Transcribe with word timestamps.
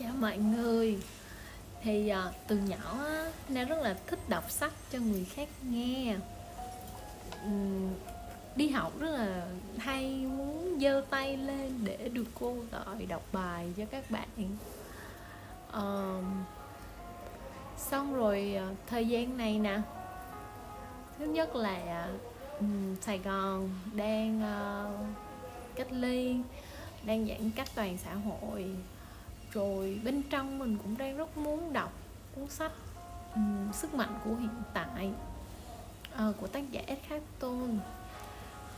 Chào 0.00 0.12
mọi 0.20 0.38
người. 0.38 0.98
Thì 1.82 2.08
à, 2.08 2.32
từ 2.46 2.56
nhỏ 2.56 3.04
á, 3.06 3.32
Na 3.48 3.64
rất 3.64 3.78
là 3.82 3.96
thích 4.06 4.28
đọc 4.28 4.50
sách 4.50 4.72
cho 4.92 4.98
người 4.98 5.24
khác 5.24 5.48
nghe. 5.70 6.16
Đi 8.56 8.68
học 8.68 9.00
rất 9.00 9.10
là 9.10 9.46
hay 9.78 10.06
muốn 10.08 10.78
giơ 10.80 11.04
tay 11.10 11.36
lên 11.36 11.72
để 11.84 12.08
được 12.12 12.24
cô 12.40 12.56
gọi 12.72 13.06
đọc 13.08 13.22
bài 13.32 13.72
cho 13.76 13.84
các 13.90 14.10
bạn. 14.10 14.28
Ờ, 15.70 16.22
Xong 17.76 18.14
rồi 18.14 18.54
ờ, 18.54 18.74
thời 18.86 19.08
gian 19.08 19.36
này 19.36 19.58
nè 19.58 19.80
Thứ 21.18 21.24
nhất 21.24 21.56
là 21.56 22.08
ờ, 22.60 22.66
Sài 23.00 23.18
Gòn 23.18 23.70
đang 23.94 24.42
uh, 24.42 25.06
cách 25.76 25.92
ly 25.92 26.36
đang 27.02 27.26
giãn 27.28 27.50
cách 27.56 27.68
toàn 27.74 27.98
xã 28.04 28.14
hội 28.14 28.64
rồi 29.52 30.00
bên 30.04 30.22
trong 30.30 30.58
mình 30.58 30.78
cũng 30.82 30.98
đang 30.98 31.16
rất 31.16 31.36
muốn 31.36 31.72
đọc 31.72 31.92
cuốn 32.36 32.48
sách 32.48 32.72
um, 33.34 33.72
sức 33.72 33.94
mạnh 33.94 34.18
của 34.24 34.34
hiện 34.34 34.62
tại 34.74 35.10
uh, 36.14 36.36
của 36.40 36.46
tác 36.46 36.70
giả 36.70 36.82
Ed 36.86 36.98
Tolle 37.38 37.74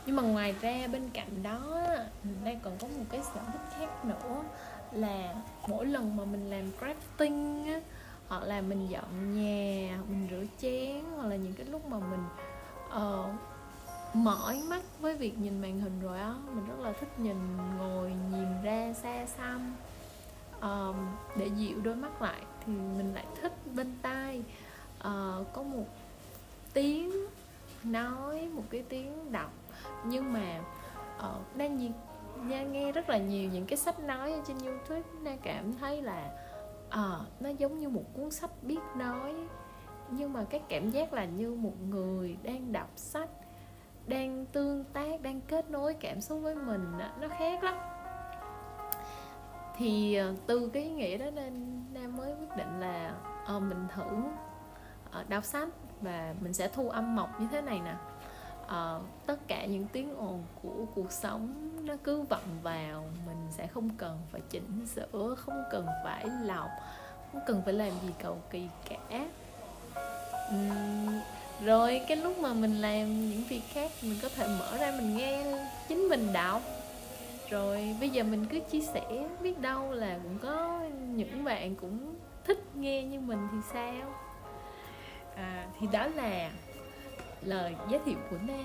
nhưng 0.05 0.15
mà 0.15 0.23
ngoài 0.23 0.55
ra 0.61 0.87
bên 0.91 1.09
cạnh 1.13 1.43
đó 1.43 1.87
mình 2.23 2.35
đang 2.45 2.59
còn 2.59 2.77
có 2.77 2.87
một 2.87 3.03
cái 3.09 3.21
sở 3.23 3.41
thích 3.51 3.77
khác 3.79 4.05
nữa 4.05 4.43
là 4.91 5.35
mỗi 5.67 5.85
lần 5.85 6.17
mà 6.17 6.25
mình 6.25 6.49
làm 6.49 6.71
crafting 6.79 7.65
á, 7.73 7.79
hoặc 8.27 8.43
là 8.43 8.61
mình 8.61 8.87
dọn 8.87 9.35
nhà 9.35 9.97
mình 10.09 10.27
rửa 10.31 10.45
chén 10.61 11.03
hoặc 11.15 11.27
là 11.27 11.35
những 11.35 11.53
cái 11.53 11.65
lúc 11.65 11.85
mà 11.85 11.97
mình 11.99 12.25
uh, 12.87 13.35
mỏi 14.13 14.61
mắt 14.69 14.81
với 14.99 15.15
việc 15.15 15.39
nhìn 15.39 15.61
màn 15.61 15.81
hình 15.81 15.99
rồi 16.01 16.19
á 16.19 16.33
mình 16.55 16.65
rất 16.67 16.79
là 16.79 16.93
thích 16.99 17.19
nhìn 17.19 17.57
ngồi 17.77 18.11
nhìn 18.31 18.63
ra 18.63 18.93
xa 18.93 19.25
xăm 19.37 19.73
um, 20.61 20.95
để 21.37 21.49
dịu 21.57 21.81
đôi 21.83 21.95
mắt 21.95 22.21
lại 22.21 22.41
thì 22.65 22.73
mình 22.73 23.13
lại 23.13 23.25
thích 23.41 23.53
bên 23.75 23.95
tai. 24.01 24.43
Uh, 24.99 25.53
có 25.53 25.63
một 25.63 25.85
tiếng 26.73 27.11
nói 27.83 28.49
một 28.53 28.63
cái 28.69 28.83
tiếng 28.89 29.31
đọc. 29.31 29.51
Nhưng 30.05 30.33
mà 30.33 30.61
ờ, 31.17 31.35
uh, 31.39 31.57
đang 31.57 31.77
nhìn 31.77 31.91
Nha 32.45 32.63
nghe 32.63 32.91
rất 32.91 33.09
là 33.09 33.17
nhiều 33.17 33.49
những 33.53 33.65
cái 33.65 33.77
sách 33.77 33.99
nói 33.99 34.33
trên 34.47 34.57
youtube 34.59 35.09
Nha 35.21 35.37
cảm 35.43 35.73
thấy 35.73 36.01
là 36.01 36.31
à, 36.89 37.19
nó 37.39 37.49
giống 37.49 37.79
như 37.79 37.89
một 37.89 38.03
cuốn 38.13 38.31
sách 38.31 38.51
biết 38.61 38.79
nói. 38.95 39.35
Nhưng 40.09 40.33
mà 40.33 40.43
cái 40.49 40.61
cảm 40.69 40.89
giác 40.89 41.13
là 41.13 41.25
như 41.25 41.53
một 41.53 41.73
người 41.89 42.37
đang 42.43 42.71
đọc 42.71 42.89
sách 42.95 43.29
đang 44.07 44.45
tương 44.45 44.83
tác 44.83 45.21
đang 45.21 45.41
kết 45.41 45.71
nối 45.71 45.93
cảm 45.93 46.21
xúc 46.21 46.39
với 46.41 46.55
mình 46.55 46.91
nó 47.21 47.27
khác 47.27 47.63
lắm 47.63 47.75
thì 49.77 50.15
ờ, 50.15 50.33
từ 50.47 50.69
cái 50.73 50.83
ý 50.83 50.89
nghĩa 50.89 51.17
đó 51.17 51.25
nên 51.35 51.83
nam 51.93 52.17
mới 52.17 52.33
quyết 52.39 52.57
định 52.57 52.79
là 52.79 53.15
uh, 53.55 53.61
mình 53.61 53.87
thử 53.95 54.17
uh, 55.21 55.29
đọc 55.29 55.43
sách 55.43 55.69
và 56.01 56.33
mình 56.41 56.53
sẽ 56.53 56.67
thu 56.67 56.89
âm 56.89 57.15
mộc 57.15 57.41
như 57.41 57.47
thế 57.51 57.61
này 57.61 57.79
nè. 57.85 57.95
Uh, 58.65 59.01
tất 59.25 59.47
cả 59.47 59.65
những 59.65 59.87
tiếng 59.87 60.15
ồn 60.17 60.43
của 60.61 60.85
cuộc 60.95 61.11
sống 61.11 61.69
nó 61.85 61.93
cứ 62.03 62.21
vọng 62.21 62.59
vào 62.63 63.03
mình 63.25 63.47
sẽ 63.51 63.67
không 63.67 63.89
cần 63.97 64.19
phải 64.31 64.41
chỉnh 64.49 64.87
sửa 64.95 65.35
không 65.37 65.63
cần 65.71 65.85
phải 66.03 66.25
lọc 66.43 66.69
không 67.31 67.41
cần 67.47 67.61
phải 67.65 67.73
làm 67.73 67.91
gì 68.01 68.13
cầu 68.23 68.37
kỳ 68.51 68.67
cả. 68.89 69.27
Uhm, 70.55 71.19
rồi 71.65 72.01
cái 72.07 72.17
lúc 72.17 72.39
mà 72.39 72.53
mình 72.53 72.81
làm 72.81 73.29
những 73.29 73.43
việc 73.49 73.61
khác 73.73 73.91
mình 74.03 74.19
có 74.21 74.29
thể 74.35 74.47
mở 74.59 74.77
ra 74.77 74.91
mình 74.97 75.17
nghe 75.17 75.45
chính 75.87 76.09
mình 76.09 76.33
đọc 76.33 76.61
rồi 77.51 77.95
bây 77.99 78.09
giờ 78.09 78.23
mình 78.23 78.45
cứ 78.45 78.59
chia 78.59 78.81
sẻ 78.81 79.27
biết 79.41 79.59
đâu 79.59 79.91
là 79.91 80.19
cũng 80.23 80.37
có 80.41 80.81
những 81.15 81.43
bạn 81.43 81.75
cũng 81.75 82.15
thích 82.43 82.75
nghe 82.75 83.03
như 83.03 83.19
mình 83.19 83.47
thì 83.51 83.57
sao? 83.73 84.13
À, 85.35 85.67
thì 85.79 85.87
đó 85.91 86.07
là 86.07 86.51
lời 87.41 87.75
giới 87.89 87.99
thiệu 88.05 88.17
của 88.29 88.37
na 88.47 88.63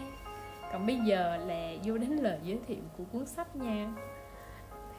còn 0.73 0.87
bây 0.87 0.97
giờ 0.97 1.37
là 1.37 1.73
vô 1.85 1.99
đến 1.99 2.11
lời 2.11 2.39
giới 2.43 2.59
thiệu 2.67 2.83
của 2.99 3.05
cuốn 3.13 3.27
sách 3.27 3.57
nha. 3.57 3.93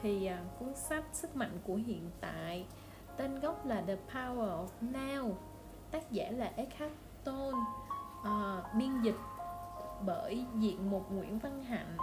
Thì 0.02 0.26
à, 0.26 0.38
cuốn 0.58 0.74
sách 0.74 1.04
sức 1.12 1.36
mạnh 1.36 1.58
của 1.66 1.74
hiện 1.74 2.10
tại 2.20 2.66
tên 3.16 3.40
gốc 3.40 3.66
là 3.66 3.82
The 3.86 3.96
Power 4.12 4.66
of 4.66 4.92
Now 4.92 5.32
tác 5.90 6.10
giả 6.10 6.30
là 6.30 6.52
Eckhart 6.56 6.92
Tolle. 7.24 7.58
À, 8.24 8.62
biên 8.78 9.02
dịch 9.02 9.18
bởi 10.06 10.44
diện 10.58 10.90
một 10.90 11.12
Nguyễn 11.12 11.38
Văn 11.38 11.64
Hạnh. 11.64 11.96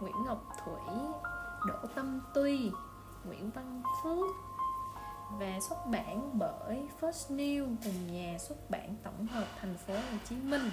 Nguyễn 0.00 0.24
Ngọc 0.26 0.56
Thủy 0.64 0.94
Đỗ 1.66 1.88
Tâm 1.94 2.20
Tuy 2.34 2.70
Nguyễn 3.24 3.50
Văn 3.50 3.82
Phước. 4.02 4.26
Và 5.38 5.60
xuất 5.68 5.86
bản 5.86 6.30
bởi 6.38 6.88
First 7.00 7.36
New 7.36 7.76
cùng 7.84 8.12
nhà 8.12 8.38
xuất 8.38 8.70
bản 8.70 8.94
tổng 9.02 9.26
hợp 9.26 9.46
thành 9.60 9.74
phố 9.86 9.94
Hồ 9.94 10.18
Chí 10.28 10.36
Minh. 10.36 10.70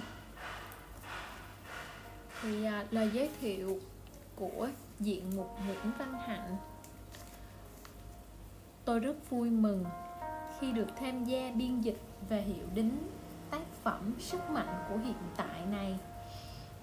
Thì 2.42 2.64
à, 2.64 2.86
lời 2.90 3.10
giới 3.12 3.30
thiệu 3.40 3.80
của 4.36 4.68
diện 5.00 5.36
mục 5.36 5.58
Nguyễn 5.66 5.92
Văn 5.98 6.12
Hạnh. 6.12 6.56
Tôi 8.84 9.00
rất 9.00 9.30
vui 9.30 9.50
mừng 9.50 9.84
khi 10.60 10.72
được 10.72 10.86
tham 11.00 11.24
gia 11.24 11.50
biên 11.54 11.80
dịch 11.80 12.00
và 12.28 12.36
hiệu 12.36 12.66
đính 12.74 13.10
tác 13.50 13.66
phẩm 13.82 14.14
sức 14.18 14.50
mạnh 14.50 14.84
của 14.88 14.96
hiện 14.96 15.16
tại 15.36 15.66
này 15.66 15.98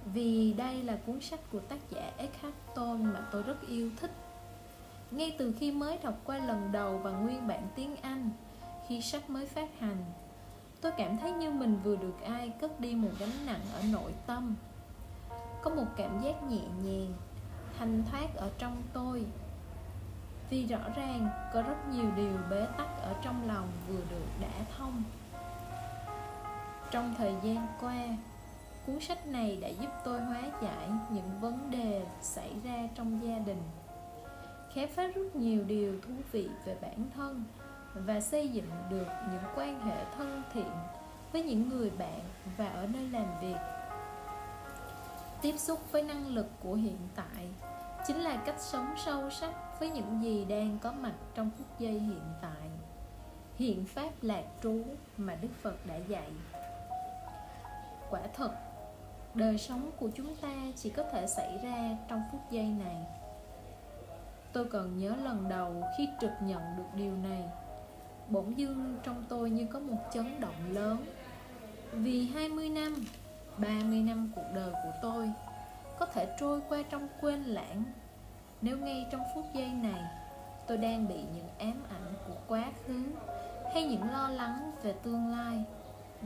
vì 0.05 0.53
đây 0.53 0.83
là 0.83 0.97
cuốn 1.05 1.21
sách 1.21 1.39
của 1.51 1.59
tác 1.59 1.79
giả 1.89 2.11
Eckhart 2.17 2.55
Tolle 2.75 3.03
mà 3.03 3.27
tôi 3.31 3.43
rất 3.43 3.67
yêu 3.67 3.91
thích. 4.01 4.11
Ngay 5.11 5.35
từ 5.37 5.55
khi 5.59 5.71
mới 5.71 5.97
đọc 6.03 6.13
qua 6.23 6.37
lần 6.37 6.71
đầu 6.71 6.97
và 6.97 7.11
nguyên 7.11 7.47
bản 7.47 7.67
tiếng 7.75 7.95
Anh, 7.95 8.29
khi 8.87 9.01
sách 9.01 9.29
mới 9.29 9.45
phát 9.45 9.69
hành, 9.79 10.05
tôi 10.81 10.91
cảm 10.97 11.17
thấy 11.17 11.31
như 11.31 11.51
mình 11.51 11.79
vừa 11.83 11.95
được 11.95 12.21
ai 12.25 12.49
cất 12.61 12.79
đi 12.79 12.95
một 12.95 13.11
gánh 13.19 13.45
nặng 13.45 13.61
ở 13.73 13.81
nội 13.91 14.13
tâm. 14.27 14.55
Có 15.61 15.69
một 15.69 15.85
cảm 15.97 16.21
giác 16.21 16.43
nhẹ 16.43 16.61
nhàng, 16.83 17.13
thanh 17.79 18.03
thoát 18.11 18.35
ở 18.35 18.49
trong 18.57 18.81
tôi. 18.93 19.25
Vì 20.49 20.65
rõ 20.65 20.89
ràng 20.95 21.29
có 21.53 21.61
rất 21.61 21.75
nhiều 21.91 22.11
điều 22.15 22.37
bế 22.49 22.65
tắc 22.77 22.87
ở 23.01 23.15
trong 23.23 23.47
lòng 23.47 23.67
vừa 23.87 24.01
được 24.09 24.25
đã 24.41 24.65
thông. 24.77 25.03
Trong 26.91 27.15
thời 27.17 27.35
gian 27.43 27.67
qua 27.81 27.95
cuốn 28.87 28.99
sách 28.99 29.27
này 29.27 29.57
đã 29.61 29.67
giúp 29.67 29.89
tôi 30.03 30.21
hóa 30.21 30.41
giải 30.61 30.89
những 31.09 31.39
vấn 31.41 31.71
đề 31.71 32.05
xảy 32.21 32.51
ra 32.63 32.87
trong 32.95 33.19
gia 33.23 33.39
đình. 33.39 33.61
Khám 34.73 34.89
phá 34.89 35.07
rất 35.07 35.35
nhiều 35.35 35.63
điều 35.63 36.01
thú 36.01 36.13
vị 36.31 36.49
về 36.65 36.77
bản 36.81 37.09
thân 37.15 37.43
và 37.93 38.19
xây 38.19 38.47
dựng 38.47 38.71
được 38.89 39.07
những 39.31 39.43
quan 39.55 39.81
hệ 39.85 40.05
thân 40.17 40.43
thiện 40.53 40.71
với 41.31 41.43
những 41.43 41.69
người 41.69 41.89
bạn 41.89 42.19
và 42.57 42.67
ở 42.67 42.87
nơi 42.93 43.07
làm 43.07 43.25
việc. 43.41 43.57
Tiếp 45.41 45.57
xúc 45.57 45.91
với 45.91 46.03
năng 46.03 46.27
lực 46.27 46.47
của 46.63 46.73
hiện 46.73 46.97
tại 47.15 47.47
chính 48.07 48.17
là 48.17 48.43
cách 48.45 48.59
sống 48.59 48.95
sâu 49.05 49.29
sắc 49.29 49.79
với 49.79 49.89
những 49.89 50.23
gì 50.23 50.45
đang 50.45 50.77
có 50.81 50.91
mặt 50.91 51.13
trong 51.35 51.51
phút 51.57 51.67
giây 51.79 51.99
hiện 51.99 52.23
tại. 52.41 52.69
Hiện 53.55 53.85
pháp 53.85 54.09
lạc 54.21 54.43
trú 54.63 54.81
mà 55.17 55.35
đức 55.41 55.49
phật 55.61 55.85
đã 55.85 55.95
dạy. 55.95 56.31
Quả 58.09 58.21
thật 58.35 58.51
đời 59.35 59.57
sống 59.57 59.91
của 59.99 60.09
chúng 60.15 60.35
ta 60.35 60.53
chỉ 60.75 60.89
có 60.89 61.03
thể 61.11 61.27
xảy 61.27 61.57
ra 61.63 61.97
trong 62.09 62.21
phút 62.31 62.41
giây 62.51 62.65
này. 62.65 62.97
Tôi 64.53 64.65
còn 64.65 64.97
nhớ 64.97 65.15
lần 65.23 65.49
đầu 65.49 65.83
khi 65.97 66.07
trực 66.21 66.31
nhận 66.41 66.61
được 66.77 66.83
điều 66.95 67.17
này. 67.17 67.43
Bỗng 68.29 68.57
dưng 68.57 68.97
trong 69.03 69.23
tôi 69.29 69.49
như 69.49 69.67
có 69.71 69.79
một 69.79 69.97
chấn 70.13 70.39
động 70.39 70.71
lớn. 70.71 71.05
Vì 71.91 72.25
20 72.33 72.69
năm 72.69 73.05
30 73.57 73.99
năm 73.99 74.31
cuộc 74.35 74.45
đời 74.55 74.71
của 74.71 74.91
tôi 75.01 75.31
có 75.99 76.05
thể 76.05 76.35
trôi 76.39 76.61
qua 76.69 76.83
trong 76.89 77.07
quên 77.21 77.43
lãng. 77.43 77.83
Nếu 78.61 78.77
ngay 78.77 79.07
trong 79.11 79.21
phút 79.35 79.45
giây 79.53 79.69
này, 79.69 80.01
tôi 80.67 80.77
đang 80.77 81.07
bị 81.07 81.15
những 81.15 81.47
ám 81.59 81.83
ảnh 81.89 82.13
của 82.27 82.35
quá 82.47 82.71
khứ 82.85 83.03
hay 83.73 83.83
những 83.83 84.11
lo 84.11 84.29
lắng 84.29 84.71
về 84.83 84.93
tương 85.03 85.27
lai 85.27 85.63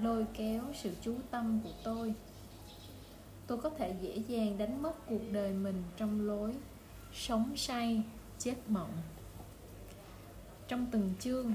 lôi 0.01 0.25
kéo 0.33 0.61
sự 0.73 0.95
chú 1.01 1.15
tâm 1.31 1.59
của 1.63 1.73
tôi 1.83 2.13
tôi 3.47 3.57
có 3.57 3.69
thể 3.69 3.93
dễ 4.01 4.17
dàng 4.27 4.57
đánh 4.57 4.81
mất 4.81 5.07
cuộc 5.09 5.31
đời 5.31 5.53
mình 5.53 5.83
trong 5.97 6.27
lối 6.27 6.53
sống 7.13 7.51
say, 7.55 8.03
chết 8.37 8.55
mộng. 8.67 8.91
Trong 10.67 10.85
từng 10.91 11.13
chương, 11.19 11.53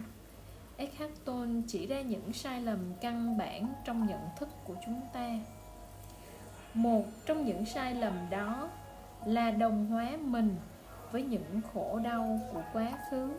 Eckhart 0.77 1.13
Tolle 1.25 1.63
chỉ 1.69 1.87
ra 1.87 2.01
những 2.01 2.33
sai 2.33 2.61
lầm 2.61 2.79
căn 3.01 3.39
bản 3.39 3.75
trong 3.85 4.07
nhận 4.07 4.21
thức 4.39 4.49
của 4.65 4.75
chúng 4.87 5.01
ta. 5.13 5.41
Một 6.75 7.05
trong 7.27 7.45
những 7.45 7.67
sai 7.67 7.95
lầm 7.95 8.13
đó 8.31 8.71
là 9.27 9.51
đồng 9.51 9.87
hóa 9.87 10.17
mình 10.21 10.57
với 11.11 11.23
những 11.23 11.61
khổ 11.73 11.99
đau 12.05 12.41
của 12.53 12.63
quá 12.73 12.93
khứ 13.11 13.33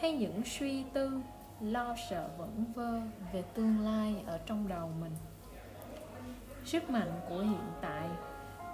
hay 0.00 0.12
những 0.12 0.42
suy 0.44 0.84
tư, 0.92 1.20
lo 1.60 1.96
sợ 2.10 2.28
vẩn 2.38 2.64
vơ 2.74 3.00
về 3.32 3.42
tương 3.54 3.80
lai 3.80 4.16
ở 4.26 4.38
trong 4.46 4.68
đầu 4.68 4.90
mình 5.00 5.12
sức 6.64 6.90
mạnh 6.90 7.20
của 7.28 7.38
hiện 7.38 7.72
tại 7.80 8.08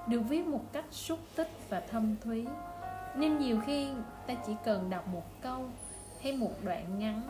được 0.06 0.20
viết 0.20 0.46
một 0.46 0.62
cách 0.72 0.84
xúc 0.90 1.18
tích 1.36 1.50
và 1.68 1.80
thâm 1.80 2.16
thúy. 2.20 2.46
Nên 3.16 3.38
nhiều 3.38 3.60
khi 3.66 3.88
ta 4.26 4.34
chỉ 4.46 4.52
cần 4.64 4.90
đọc 4.90 5.08
một 5.08 5.40
câu 5.40 5.64
hay 6.22 6.36
một 6.36 6.52
đoạn 6.64 6.98
ngắn 6.98 7.22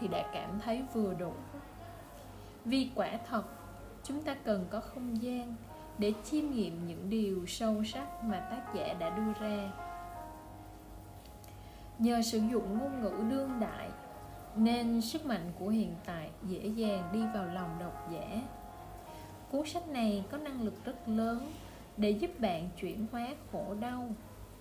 thì 0.00 0.08
đã 0.08 0.30
cảm 0.32 0.60
thấy 0.64 0.84
vừa 0.92 1.14
đủ. 1.14 1.32
Vì 2.64 2.90
quả 2.94 3.10
thật, 3.28 3.42
chúng 4.02 4.22
ta 4.22 4.34
cần 4.44 4.66
có 4.70 4.80
không 4.80 5.22
gian 5.22 5.54
để 5.98 6.12
chiêm 6.24 6.50
nghiệm 6.50 6.88
những 6.88 7.10
điều 7.10 7.46
sâu 7.46 7.84
sắc 7.84 8.24
mà 8.24 8.40
tác 8.40 8.62
giả 8.74 8.94
đã 8.98 9.10
đưa 9.10 9.32
ra. 9.40 9.70
Nhờ 11.98 12.22
sử 12.22 12.38
dụng 12.38 12.78
ngôn 12.78 13.00
ngữ 13.00 13.24
đương 13.30 13.60
đại, 13.60 13.88
nên 14.56 15.00
sức 15.00 15.26
mạnh 15.26 15.52
của 15.58 15.68
hiện 15.68 15.94
tại 16.04 16.30
dễ 16.42 16.66
dàng 16.66 17.08
đi 17.12 17.22
vào 17.34 17.46
lòng 17.46 17.76
độc 17.80 18.10
giả 18.12 18.42
cuốn 19.52 19.66
sách 19.66 19.88
này 19.88 20.24
có 20.30 20.38
năng 20.38 20.62
lực 20.62 20.74
rất 20.84 21.08
lớn 21.08 21.52
để 21.96 22.10
giúp 22.10 22.40
bạn 22.40 22.68
chuyển 22.80 23.06
hóa 23.12 23.26
khổ 23.52 23.74
đau 23.80 24.08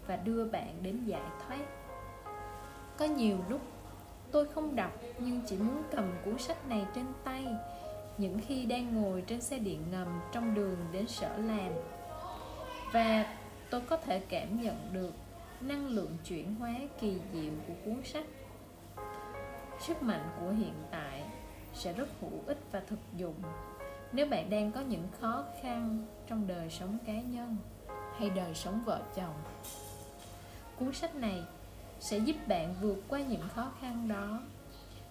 và 0.07 0.15
đưa 0.15 0.45
bạn 0.45 0.73
đến 0.81 1.05
giải 1.05 1.31
thoát. 1.47 1.65
Có 2.97 3.05
nhiều 3.05 3.37
lúc 3.49 3.61
tôi 4.31 4.45
không 4.45 4.75
đọc 4.75 4.91
nhưng 5.19 5.41
chỉ 5.45 5.57
muốn 5.57 5.83
cầm 5.91 6.11
cuốn 6.25 6.37
sách 6.37 6.69
này 6.69 6.85
trên 6.95 7.05
tay 7.23 7.45
những 8.17 8.39
khi 8.47 8.65
đang 8.65 9.01
ngồi 9.01 9.23
trên 9.27 9.41
xe 9.41 9.59
điện 9.59 9.83
ngầm 9.91 10.21
trong 10.31 10.53
đường 10.53 10.77
đến 10.91 11.07
sở 11.07 11.37
làm. 11.37 11.71
Và 12.93 13.35
tôi 13.69 13.81
có 13.81 13.97
thể 13.97 14.19
cảm 14.29 14.61
nhận 14.61 14.75
được 14.93 15.13
năng 15.61 15.87
lượng 15.87 16.17
chuyển 16.25 16.55
hóa 16.55 16.73
kỳ 16.99 17.17
diệu 17.33 17.51
của 17.67 17.73
cuốn 17.85 18.03
sách. 18.03 18.25
Sức 19.79 20.03
mạnh 20.03 20.29
của 20.39 20.49
hiện 20.49 20.73
tại 20.91 21.23
sẽ 21.73 21.93
rất 21.93 22.09
hữu 22.21 22.43
ích 22.45 22.59
và 22.71 22.79
thực 22.79 22.99
dụng 23.17 23.35
nếu 24.11 24.25
bạn 24.25 24.49
đang 24.49 24.71
có 24.71 24.81
những 24.81 25.07
khó 25.19 25.43
khăn 25.61 26.05
trong 26.27 26.47
đời 26.47 26.69
sống 26.69 26.97
cá 27.05 27.13
nhân 27.13 27.57
hay 28.17 28.29
đời 28.29 28.55
sống 28.55 28.81
vợ 28.85 29.01
chồng, 29.15 29.35
cuốn 30.79 30.93
sách 30.93 31.15
này 31.15 31.43
sẽ 31.99 32.17
giúp 32.17 32.35
bạn 32.47 32.75
vượt 32.81 33.03
qua 33.07 33.19
những 33.19 33.49
khó 33.55 33.71
khăn 33.81 34.07
đó, 34.07 34.39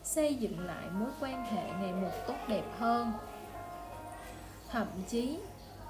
xây 0.02 0.34
dựng 0.34 0.60
lại 0.60 0.86
mối 0.98 1.10
quan 1.20 1.44
hệ 1.44 1.70
ngày 1.80 1.92
một 1.92 2.12
tốt 2.26 2.36
đẹp 2.48 2.64
hơn. 2.78 3.12
Thậm 4.70 4.86
chí, 5.08 5.38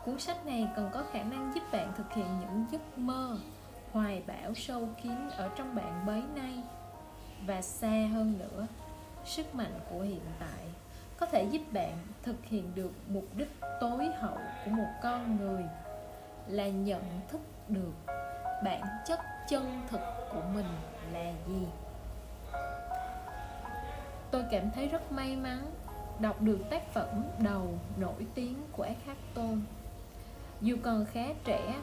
cuốn 0.04 0.18
sách 0.18 0.46
này 0.46 0.68
còn 0.76 0.90
có 0.92 1.04
khả 1.12 1.22
năng 1.22 1.52
giúp 1.54 1.62
bạn 1.72 1.92
thực 1.96 2.12
hiện 2.12 2.26
những 2.40 2.66
giấc 2.70 2.98
mơ 2.98 3.38
hoài 3.92 4.22
bão 4.26 4.54
sâu 4.54 4.88
kín 5.02 5.28
ở 5.36 5.50
trong 5.56 5.74
bạn 5.74 6.06
bấy 6.06 6.22
nay 6.34 6.62
và 7.46 7.62
xa 7.62 8.08
hơn 8.12 8.38
nữa, 8.38 8.66
sức 9.24 9.54
mạnh 9.54 9.80
của 9.90 10.00
hiện 10.00 10.24
tại 10.38 10.64
có 11.18 11.26
thể 11.26 11.44
giúp 11.44 11.62
bạn 11.72 11.98
thực 12.22 12.44
hiện 12.44 12.74
được 12.74 12.92
mục 13.08 13.24
đích 13.36 13.50
tối 13.80 14.06
hậu 14.18 14.38
của 14.64 14.70
một 14.70 14.88
con 15.02 15.36
người 15.36 15.64
là 16.48 16.68
nhận 16.68 17.02
thức 17.28 17.40
được 17.68 17.92
bản 18.64 18.82
chất 19.06 19.20
chân 19.48 19.82
thực 19.88 20.00
của 20.32 20.42
mình 20.54 20.66
là 21.12 21.32
gì 21.48 21.66
tôi 24.30 24.44
cảm 24.50 24.70
thấy 24.70 24.88
rất 24.88 25.12
may 25.12 25.36
mắn 25.36 25.70
đọc 26.20 26.42
được 26.42 26.58
tác 26.70 26.92
phẩm 26.92 27.22
đầu 27.38 27.78
nổi 28.00 28.26
tiếng 28.34 28.56
của 28.72 28.82
Eckhart 28.82 29.18
Tolle. 29.34 29.60
Dù 30.60 30.76
còn 30.82 31.06
khá 31.12 31.26
trẻ, 31.44 31.74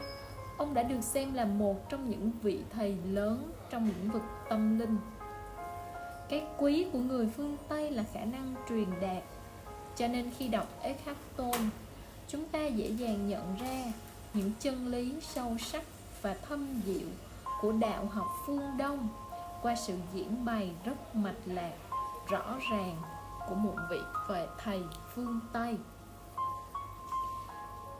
ông 0.58 0.74
đã 0.74 0.82
được 0.82 1.00
xem 1.00 1.34
là 1.34 1.44
một 1.44 1.88
trong 1.88 2.10
những 2.10 2.30
vị 2.42 2.62
thầy 2.70 2.96
lớn 3.04 3.52
trong 3.70 3.86
lĩnh 3.86 4.10
vực 4.10 4.22
tâm 4.48 4.78
linh. 4.78 4.96
Cái 6.28 6.42
quý 6.58 6.86
của 6.92 6.98
người 6.98 7.28
phương 7.36 7.56
Tây 7.68 7.90
là 7.90 8.04
khả 8.12 8.24
năng 8.24 8.54
truyền 8.68 9.00
đạt, 9.00 9.22
cho 9.96 10.08
nên 10.08 10.30
khi 10.38 10.48
đọc 10.48 10.66
Eckhart 10.82 11.18
Tolle, 11.36 11.68
chúng 12.28 12.48
ta 12.48 12.66
dễ 12.66 12.88
dàng 12.88 13.28
nhận 13.28 13.56
ra 13.60 13.92
những 14.34 14.52
chân 14.60 14.88
lý 14.88 15.14
sâu 15.20 15.56
sắc 15.58 15.82
và 16.22 16.34
thâm 16.34 16.80
diệu 16.86 17.08
của 17.60 17.72
đạo 17.72 18.06
học 18.06 18.26
phương 18.46 18.76
Đông 18.78 19.08
qua 19.62 19.74
sự 19.76 19.94
diễn 20.14 20.44
bày 20.44 20.70
rất 20.84 21.14
mạch 21.14 21.40
lạc 21.46 21.72
rõ 22.28 22.58
ràng 22.70 22.96
của 23.48 23.54
một 23.54 23.76
vị 23.90 23.98
thầy 24.58 24.82
phương 25.14 25.40
Tây. 25.52 25.76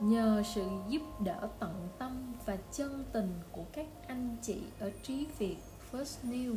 Nhờ 0.00 0.42
sự 0.54 0.66
giúp 0.88 1.02
đỡ 1.20 1.48
tận 1.58 1.88
tâm 1.98 2.32
và 2.46 2.56
chân 2.72 3.04
tình 3.12 3.40
của 3.52 3.64
các 3.72 3.86
anh 4.06 4.36
chị 4.42 4.62
ở 4.80 4.90
Trí 5.02 5.26
Việt 5.38 5.56
First 5.92 6.30
New 6.30 6.56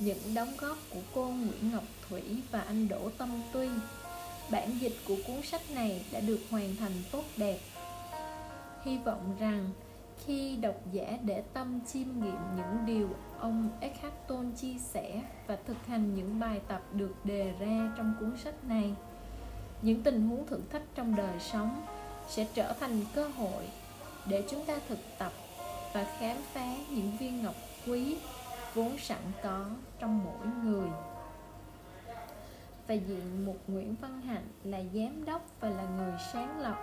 những 0.00 0.34
đóng 0.34 0.52
góp 0.58 0.78
của 0.90 1.00
cô 1.14 1.28
Nguyễn 1.28 1.72
Ngọc 1.72 1.84
Thủy 2.08 2.22
và 2.50 2.60
anh 2.60 2.88
Đỗ 2.88 3.10
Tâm 3.18 3.42
Tuy. 3.52 3.68
Bản 4.50 4.78
dịch 4.80 4.96
của 5.08 5.16
cuốn 5.26 5.42
sách 5.42 5.70
này 5.70 6.04
đã 6.12 6.20
được 6.20 6.38
hoàn 6.50 6.76
thành 6.76 6.92
tốt 7.12 7.24
đẹp. 7.36 7.58
Hy 8.84 8.98
vọng 8.98 9.36
rằng 9.40 9.70
khi 10.24 10.56
độc 10.56 10.74
giả 10.92 11.18
để 11.22 11.42
tâm 11.52 11.80
chiêm 11.92 12.06
nghiệm 12.06 12.38
những 12.56 12.86
điều 12.86 13.08
ông 13.38 13.68
Eckhart 13.80 14.14
Tolle 14.28 14.50
chia 14.56 14.78
sẻ 14.78 15.22
và 15.46 15.56
thực 15.66 15.86
hành 15.86 16.14
những 16.14 16.40
bài 16.40 16.60
tập 16.68 16.82
được 16.92 17.14
đề 17.24 17.52
ra 17.60 17.92
trong 17.96 18.14
cuốn 18.20 18.36
sách 18.44 18.64
này, 18.64 18.94
những 19.82 20.02
tình 20.02 20.28
huống 20.28 20.46
thử 20.46 20.60
thách 20.72 20.82
trong 20.94 21.16
đời 21.16 21.40
sống 21.40 21.86
sẽ 22.28 22.46
trở 22.54 22.72
thành 22.80 23.00
cơ 23.14 23.28
hội 23.28 23.64
để 24.26 24.44
chúng 24.50 24.64
ta 24.64 24.74
thực 24.88 24.98
tập 25.18 25.32
và 25.92 26.06
khám 26.18 26.36
phá 26.52 26.74
những 26.90 27.16
viên 27.20 27.42
ngọc 27.42 27.54
quý 27.86 28.16
vốn 28.74 28.98
sẵn 28.98 29.22
có 29.42 29.66
trong 29.98 30.24
mỗi 30.24 30.46
người 30.64 30.88
và 32.86 32.94
diện 32.94 33.46
một 33.46 33.56
Nguyễn 33.66 33.94
Văn 34.00 34.20
Hạnh 34.20 34.48
là 34.64 34.78
giám 34.94 35.24
đốc 35.24 35.46
và 35.60 35.68
là 35.68 35.84
người 35.96 36.12
sáng 36.32 36.60
lập 36.60 36.76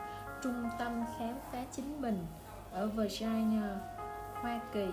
trung 0.43 0.69
tâm 0.79 1.03
khám 1.19 1.35
phá 1.51 1.65
chính 1.71 2.01
mình 2.01 2.25
ở 2.71 2.87
Virginia, 2.87 3.69
Hoa 4.33 4.59
Kỳ. 4.73 4.87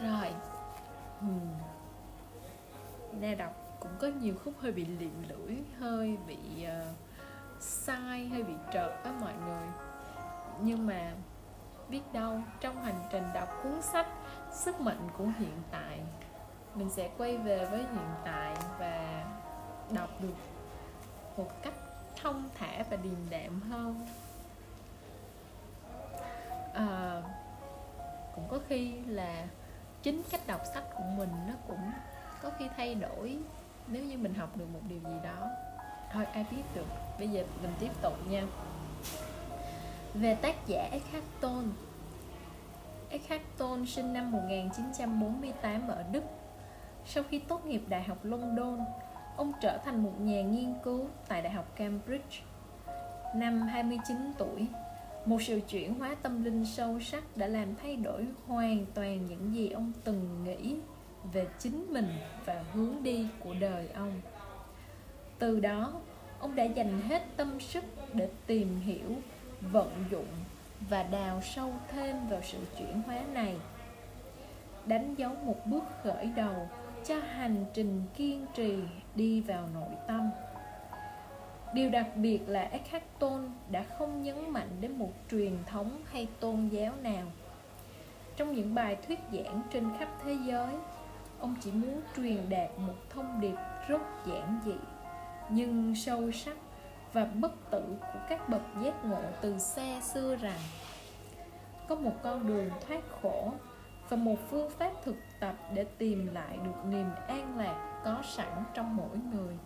Rồi, 0.00 0.34
hmm. 1.20 1.54
Na 3.20 3.34
đọc 3.34 3.78
cũng 3.80 3.92
có 3.98 4.08
nhiều 4.20 4.34
khúc 4.44 4.54
hơi 4.60 4.72
bị 4.72 4.84
liệm 4.84 5.28
lưỡi, 5.28 5.56
hơi 5.78 6.16
bị 6.26 6.38
uh, 6.64 6.96
sai, 7.60 8.28
hơi 8.28 8.42
bị 8.42 8.54
trợt 8.72 8.90
á 9.04 9.12
mọi 9.20 9.34
người. 9.46 9.68
Nhưng 10.62 10.86
mà 10.86 11.12
biết 11.88 12.02
đâu 12.12 12.40
trong 12.60 12.82
hành 12.82 13.00
trình 13.12 13.24
đọc 13.34 13.48
cuốn 13.62 13.82
sách 13.82 14.06
Sức 14.56 14.80
mạnh 14.80 15.08
của 15.18 15.24
hiện 15.38 15.62
tại. 15.70 16.00
Mình 16.74 16.90
sẽ 16.90 17.10
quay 17.18 17.36
về 17.36 17.64
với 17.70 17.78
hiện 17.78 18.08
tại 18.24 18.54
và 18.78 19.24
đọc 19.90 20.10
được 20.20 20.34
một 21.36 21.62
cách 21.62 21.74
thông 22.22 22.48
thả 22.58 22.84
và 22.90 22.96
điềm 22.96 23.30
đạm 23.30 23.60
hơn. 23.60 24.06
À, 26.74 27.22
cũng 28.34 28.48
có 28.48 28.58
khi 28.68 28.92
là 29.06 29.46
chính 30.02 30.22
cách 30.30 30.46
đọc 30.46 30.60
sách 30.74 30.84
của 30.96 31.04
mình 31.16 31.30
nó 31.48 31.54
cũng 31.68 31.90
có 32.42 32.50
khi 32.58 32.68
thay 32.76 32.94
đổi 32.94 33.38
nếu 33.86 34.04
như 34.04 34.18
mình 34.18 34.34
học 34.34 34.56
được 34.56 34.66
một 34.72 34.80
điều 34.88 34.98
gì 34.98 35.18
đó. 35.24 35.48
Thôi 36.12 36.24
ai 36.24 36.46
biết 36.50 36.62
được 36.74 36.86
bây 37.18 37.28
giờ 37.28 37.44
mình 37.62 37.72
tiếp 37.80 37.90
tục 38.02 38.12
nha 38.28 38.42
về 40.20 40.34
tác 40.34 40.66
giả 40.66 40.88
Eckhart 40.92 41.24
Tolle. 41.40 41.68
Eckhart 43.10 43.42
Tolle 43.58 43.86
sinh 43.86 44.12
năm 44.12 44.32
1948 44.32 45.88
ở 45.88 46.04
Đức. 46.12 46.22
Sau 47.06 47.24
khi 47.30 47.38
tốt 47.38 47.66
nghiệp 47.66 47.82
Đại 47.88 48.02
học 48.02 48.18
London, 48.22 48.78
ông 49.36 49.52
trở 49.60 49.78
thành 49.78 50.02
một 50.02 50.20
nhà 50.20 50.42
nghiên 50.42 50.74
cứu 50.84 51.06
tại 51.28 51.42
Đại 51.42 51.52
học 51.52 51.76
Cambridge. 51.76 52.40
Năm 53.34 53.60
29 53.60 54.32
tuổi, 54.38 54.66
một 55.24 55.42
sự 55.42 55.60
chuyển 55.68 55.94
hóa 55.94 56.16
tâm 56.22 56.44
linh 56.44 56.64
sâu 56.64 57.00
sắc 57.00 57.36
đã 57.36 57.46
làm 57.46 57.74
thay 57.74 57.96
đổi 57.96 58.26
hoàn 58.46 58.86
toàn 58.94 59.26
những 59.26 59.54
gì 59.54 59.70
ông 59.70 59.92
từng 60.04 60.44
nghĩ 60.44 60.76
về 61.32 61.46
chính 61.58 61.92
mình 61.92 62.08
và 62.44 62.64
hướng 62.72 63.02
đi 63.02 63.26
của 63.40 63.54
đời 63.60 63.88
ông. 63.94 64.20
Từ 65.38 65.60
đó, 65.60 65.92
ông 66.40 66.54
đã 66.54 66.64
dành 66.64 67.00
hết 67.00 67.22
tâm 67.36 67.60
sức 67.60 67.84
để 68.12 68.28
tìm 68.46 68.80
hiểu 68.80 69.16
vận 69.60 70.04
dụng 70.10 70.28
và 70.88 71.02
đào 71.02 71.40
sâu 71.54 71.72
thêm 71.88 72.28
vào 72.28 72.40
sự 72.42 72.58
chuyển 72.78 73.02
hóa 73.02 73.22
này 73.32 73.56
đánh 74.86 75.14
dấu 75.14 75.34
một 75.44 75.66
bước 75.66 75.84
khởi 76.02 76.26
đầu 76.26 76.68
cho 77.06 77.18
hành 77.18 77.64
trình 77.74 78.02
kiên 78.16 78.46
trì 78.54 78.78
đi 79.14 79.40
vào 79.40 79.68
nội 79.74 79.92
tâm 80.08 80.30
Điều 81.74 81.90
đặc 81.90 82.06
biệt 82.16 82.48
là 82.48 82.62
Eckhart 82.62 83.04
Tolle 83.18 83.48
đã 83.70 83.84
không 83.98 84.22
nhấn 84.22 84.50
mạnh 84.50 84.68
đến 84.80 84.98
một 84.98 85.12
truyền 85.30 85.52
thống 85.66 86.00
hay 86.04 86.28
tôn 86.40 86.68
giáo 86.68 86.92
nào. 87.02 87.26
Trong 88.36 88.54
những 88.54 88.74
bài 88.74 88.96
thuyết 89.06 89.18
giảng 89.32 89.62
trên 89.72 89.84
khắp 89.98 90.08
thế 90.24 90.36
giới, 90.46 90.74
ông 91.40 91.54
chỉ 91.60 91.72
muốn 91.72 92.00
truyền 92.16 92.48
đạt 92.48 92.70
một 92.78 92.94
thông 93.10 93.40
điệp 93.40 93.56
rất 93.88 94.02
giản 94.26 94.60
dị, 94.64 94.74
nhưng 95.50 95.94
sâu 95.94 96.32
sắc 96.32 96.56
và 97.16 97.24
bất 97.24 97.70
tử 97.70 97.82
của 98.00 98.18
các 98.28 98.48
bậc 98.48 98.62
giác 98.82 99.04
ngộ 99.04 99.22
từ 99.40 99.58
xa 99.58 100.00
xưa 100.00 100.36
rằng 100.36 100.60
có 101.88 101.94
một 101.94 102.12
con 102.22 102.46
đường 102.46 102.70
thoát 102.86 103.00
khổ 103.22 103.52
và 104.08 104.16
một 104.16 104.36
phương 104.50 104.70
pháp 104.70 104.90
thực 105.04 105.16
tập 105.40 105.54
để 105.74 105.84
tìm 105.98 106.34
lại 106.34 106.58
được 106.64 106.84
niềm 106.90 107.06
an 107.28 107.58
lạc 107.58 108.00
có 108.04 108.22
sẵn 108.24 108.64
trong 108.74 108.96
mỗi 108.96 109.18
người. 109.32 109.58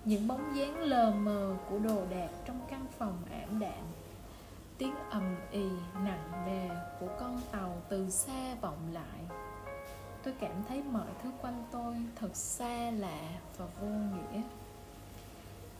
những 0.05 0.27
bóng 0.27 0.55
dáng 0.55 0.79
lờ 0.79 1.12
mờ 1.12 1.55
của 1.70 1.79
đồ 1.79 2.05
đạc 2.10 2.29
trong 2.46 2.60
căn 2.70 2.86
phòng 2.98 3.17
ảm 3.32 3.60
đạm, 3.60 3.84
tiếng 4.77 4.96
ầm 5.10 5.36
ì 5.51 5.70
nặng 6.03 6.46
nề 6.46 6.75
của 7.00 7.10
con 7.20 7.41
tàu 7.51 7.77
từ 7.89 8.10
xa 8.10 8.55
vọng 8.62 8.93
lại. 8.93 9.38
Tôi 10.24 10.34
cảm 10.39 10.63
thấy 10.70 10.84
mọi 10.84 11.08
thứ 11.24 11.29
quanh 11.41 11.63
tôi 11.72 11.96
thật 12.15 12.36
xa 12.36 12.91
lạ 12.91 13.29
và 13.58 13.65
vô 13.82 13.88
nghĩa 13.88 14.41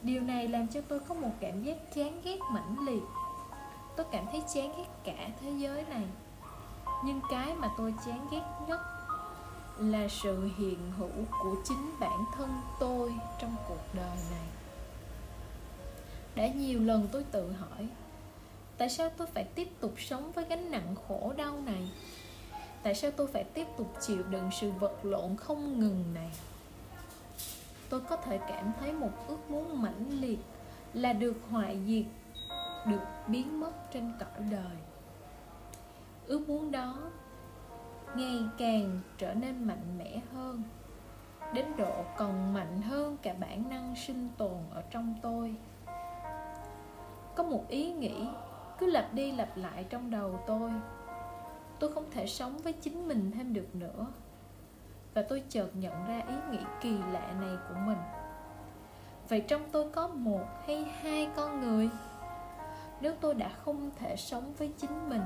điều 0.04 0.22
này 0.22 0.48
làm 0.48 0.68
cho 0.68 0.82
tôi 0.88 1.00
có 1.00 1.16
một 1.16 1.32
cảm 1.40 1.64
giác 1.64 1.78
chán 1.96 2.22
ghét 2.24 2.38
mãnh 2.52 2.86
liệt. 2.86 3.04
Tôi 3.96 4.06
cảm 4.12 4.26
thấy 4.32 4.44
chán 4.54 4.74
ghét 4.78 4.88
cả 5.04 5.30
thế 5.42 5.52
giới 5.58 5.86
này. 5.90 6.04
Nhưng 7.06 7.22
cái 7.32 7.54
mà 7.56 7.70
tôi 7.78 7.94
chán 8.06 8.28
ghét 8.32 8.44
nhất 8.68 8.80
là 9.78 10.08
sự 10.08 10.50
hiện 10.58 10.92
hữu 10.98 11.26
của 11.44 11.56
chính 11.66 11.92
bản 12.00 12.26
thân 12.36 12.50
tôi 12.80 13.14
trong 13.42 13.56
cuộc 13.68 13.84
đời 13.94 14.18
này. 14.32 14.48
Đã 16.36 16.48
nhiều 16.48 16.80
lần 16.80 17.08
tôi 17.12 17.24
tự 17.32 17.52
hỏi, 17.52 17.88
tại 18.78 18.90
sao 18.90 19.10
tôi 19.18 19.28
phải 19.28 19.44
tiếp 19.44 19.68
tục 19.80 19.94
sống 19.98 20.32
với 20.32 20.46
gánh 20.46 20.72
nặng 20.72 20.96
khổ 21.08 21.34
đau 21.38 21.60
này? 21.66 21.90
Tại 22.84 22.96
sao 22.96 23.12
tôi 23.12 23.28
phải 23.28 23.44
tiếp 23.44 23.68
tục 23.78 23.94
chịu 24.02 24.24
đựng 24.24 24.50
sự 24.62 24.72
vật 24.72 25.06
lộn 25.06 25.36
không 25.38 25.80
ngừng 25.80 26.14
này? 26.14 26.32
Tôi 27.90 28.02
có 28.02 28.16
thể 28.16 28.38
cảm 28.38 28.72
thấy 28.80 28.94
một 28.94 29.12
ước 29.28 29.52
muốn 29.52 29.82
mãnh 29.82 30.22
liệt 30.22 30.40
là 30.94 31.14
được 31.14 31.36
hoại 31.50 31.80
diệt, 31.88 32.06
được 32.88 33.04
biến 33.28 33.60
mất 33.60 33.72
trên 33.92 34.12
cõi 34.20 34.46
đời. 34.52 34.78
Ước 36.28 36.50
muốn 36.50 36.72
đó 36.72 36.96
ngày 38.16 38.40
càng 38.58 39.00
trở 39.18 39.34
nên 39.34 39.68
mạnh 39.68 39.98
mẽ 39.98 40.22
hơn, 40.34 40.64
đến 41.54 41.66
độ 41.78 42.04
còn 42.18 42.54
mạnh 42.54 42.82
hơn 42.82 43.18
cả 43.22 43.34
bản 43.40 43.70
năng 43.70 43.96
sinh 43.96 44.30
tồn 44.38 44.58
ở 44.72 44.82
trong 44.92 45.16
tôi. 45.22 45.56
Có 47.36 47.44
một 47.44 47.68
ý 47.68 47.94
nghĩ 47.94 48.28
cứ 48.78 48.86
lặp 48.86 49.14
đi 49.14 49.32
lặp 49.32 49.58
lại 49.58 49.86
trong 49.90 50.12
đầu 50.12 50.40
tôi. 50.48 50.72
Tôi 51.80 51.94
không 51.94 52.06
thể 52.12 52.28
sống 52.28 52.58
với 52.58 52.74
chính 52.74 53.08
mình 53.08 53.32
thêm 53.32 53.54
được 53.54 53.76
nữa 53.76 54.08
và 55.14 55.22
tôi 55.22 55.44
chợt 55.50 55.68
nhận 55.74 56.08
ra 56.08 56.22
ý 56.28 56.36
nghĩ 56.52 56.64
kỳ 56.82 56.98
lạ 57.14 57.34
này 57.42 57.58
của 57.70 57.76
mình. 57.86 57.98
Vậy 59.30 59.42
trong 59.48 59.62
tôi 59.72 59.92
có 59.92 60.08
một 60.08 60.46
hay 60.68 60.84
hai 60.84 61.30
con 61.36 61.62
người? 61.62 61.90
Nếu 63.02 63.14
tôi 63.22 63.34
đã 63.34 63.50
không 63.66 63.92
thể 63.96 64.16
sống 64.16 64.54
với 64.58 64.74
chính 64.78 65.10
mình, 65.10 65.22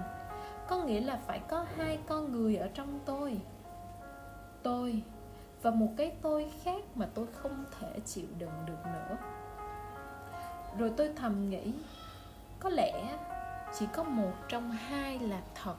có 0.68 0.78
nghĩa 0.78 1.02
là 1.02 1.20
phải 1.28 1.40
có 1.40 1.66
hai 1.78 2.00
con 2.08 2.32
người 2.32 2.56
ở 2.56 2.70
trong 2.74 3.00
tôi. 3.06 3.42
Tôi 4.64 5.04
và 5.62 5.72
một 5.72 5.90
cái 5.98 6.12
tôi 6.22 6.52
khác 6.64 6.82
mà 6.96 7.08
tôi 7.14 7.28
không 7.34 7.66
thể 7.80 8.00
chịu 8.06 8.28
đựng 8.38 8.66
được 8.66 8.86
nữa. 8.86 9.18
Rồi 10.78 10.92
tôi 10.98 11.12
thầm 11.16 11.50
nghĩ, 11.50 11.74
có 12.60 12.70
lẽ 12.70 13.18
chỉ 13.80 13.88
có 13.94 14.04
một 14.04 14.34
trong 14.48 14.72
hai 14.72 15.20
là 15.20 15.42
thật 15.56 15.76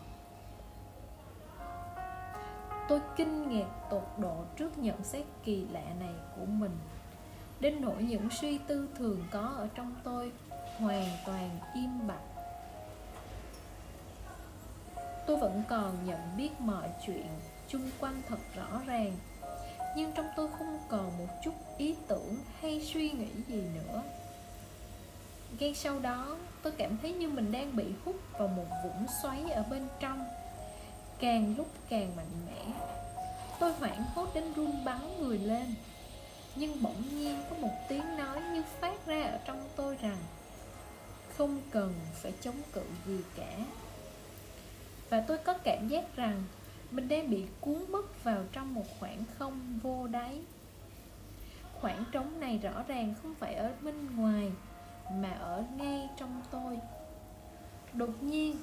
tôi 2.88 3.00
kinh 3.16 3.48
ngạc 3.48 3.68
tột 3.90 4.04
độ 4.18 4.44
trước 4.56 4.78
nhận 4.78 5.04
xét 5.04 5.24
kỳ 5.44 5.64
lạ 5.72 5.84
này 6.00 6.14
của 6.36 6.44
mình. 6.46 6.78
Đến 7.60 7.80
nỗi 7.80 8.02
những 8.02 8.28
suy 8.30 8.58
tư 8.58 8.88
thường 8.98 9.24
có 9.30 9.40
ở 9.40 9.68
trong 9.74 9.94
tôi 10.04 10.32
hoàn 10.78 11.06
toàn 11.26 11.58
im 11.74 12.06
bặt. 12.06 12.20
Tôi 15.26 15.36
vẫn 15.36 15.62
còn 15.68 16.06
nhận 16.06 16.20
biết 16.36 16.60
mọi 16.60 16.88
chuyện 17.06 17.26
chung 17.68 17.90
quanh 18.00 18.22
thật 18.28 18.38
rõ 18.56 18.80
ràng, 18.86 19.12
nhưng 19.96 20.12
trong 20.12 20.26
tôi 20.36 20.48
không 20.58 20.78
còn 20.88 21.18
một 21.18 21.28
chút 21.44 21.54
ý 21.78 21.96
tưởng 22.08 22.36
hay 22.60 22.80
suy 22.80 23.10
nghĩ 23.10 23.28
gì 23.48 23.62
nữa. 23.74 24.02
Ngay 25.58 25.74
sau 25.74 26.00
đó, 26.00 26.36
tôi 26.62 26.72
cảm 26.72 26.98
thấy 27.02 27.12
như 27.12 27.28
mình 27.28 27.52
đang 27.52 27.76
bị 27.76 27.84
hút 28.04 28.16
vào 28.38 28.48
một 28.48 28.66
vũng 28.84 29.06
xoáy 29.22 29.50
ở 29.50 29.62
bên 29.70 29.88
trong 30.00 30.24
càng 31.18 31.54
lúc 31.56 31.68
càng 31.88 32.16
mạnh 32.16 32.46
mẽ, 32.46 32.72
tôi 33.58 33.72
hoảng 33.72 34.04
hốt 34.14 34.28
đến 34.34 34.52
run 34.52 34.84
bắn 34.84 35.00
người 35.20 35.38
lên. 35.38 35.74
Nhưng 36.56 36.82
bỗng 36.82 37.02
nhiên 37.10 37.36
có 37.50 37.56
một 37.56 37.72
tiếng 37.88 38.16
nói 38.16 38.40
như 38.52 38.62
phát 38.80 39.06
ra 39.06 39.22
ở 39.22 39.38
trong 39.44 39.68
tôi 39.76 39.96
rằng, 40.02 40.18
không 41.36 41.60
cần 41.70 41.94
phải 42.14 42.32
chống 42.40 42.56
cự 42.72 42.82
gì 43.06 43.18
cả. 43.36 43.56
Và 45.10 45.20
tôi 45.20 45.38
có 45.38 45.52
cảm 45.52 45.88
giác 45.88 46.16
rằng 46.16 46.42
mình 46.90 47.08
đang 47.08 47.30
bị 47.30 47.46
cuốn 47.60 47.92
mất 47.92 48.24
vào 48.24 48.44
trong 48.52 48.74
một 48.74 48.84
khoảng 49.00 49.24
không 49.38 49.78
vô 49.82 50.06
đáy. 50.06 50.40
Khoảng 51.80 52.04
trống 52.12 52.40
này 52.40 52.58
rõ 52.58 52.82
ràng 52.88 53.14
không 53.22 53.34
phải 53.34 53.54
ở 53.54 53.72
bên 53.80 54.16
ngoài, 54.16 54.52
mà 55.10 55.32
ở 55.32 55.64
ngay 55.76 56.08
trong 56.16 56.42
tôi. 56.50 56.78
Đột 57.92 58.22
nhiên 58.22 58.56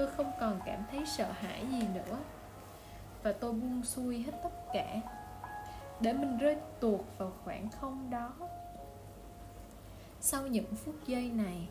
tôi 0.00 0.08
không 0.16 0.32
còn 0.40 0.60
cảm 0.66 0.84
thấy 0.90 1.06
sợ 1.06 1.32
hãi 1.32 1.66
gì 1.70 1.82
nữa. 1.94 2.18
Và 3.22 3.32
tôi 3.32 3.52
buông 3.52 3.82
xuôi 3.84 4.18
hết 4.18 4.32
tất 4.42 4.72
cả, 4.72 5.00
để 6.00 6.12
mình 6.12 6.38
rơi 6.38 6.56
tuột 6.80 7.00
vào 7.18 7.32
khoảng 7.44 7.70
không 7.70 8.10
đó. 8.10 8.32
Sau 10.20 10.46
những 10.46 10.74
phút 10.76 10.94
giây 11.06 11.30
này, 11.30 11.68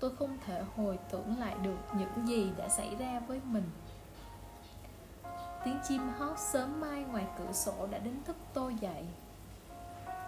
tôi 0.00 0.16
không 0.16 0.38
thể 0.46 0.62
hồi 0.76 0.98
tưởng 1.10 1.38
lại 1.38 1.54
được 1.62 1.78
những 1.98 2.28
gì 2.28 2.50
đã 2.56 2.68
xảy 2.68 2.96
ra 2.98 3.20
với 3.26 3.40
mình. 3.44 3.70
Tiếng 5.64 5.78
chim 5.88 6.08
hót 6.18 6.38
sớm 6.38 6.80
mai 6.80 7.04
ngoài 7.04 7.24
cửa 7.38 7.52
sổ 7.52 7.86
đã 7.90 7.98
đánh 7.98 8.22
thức 8.24 8.36
tôi 8.54 8.74
dậy. 8.80 9.04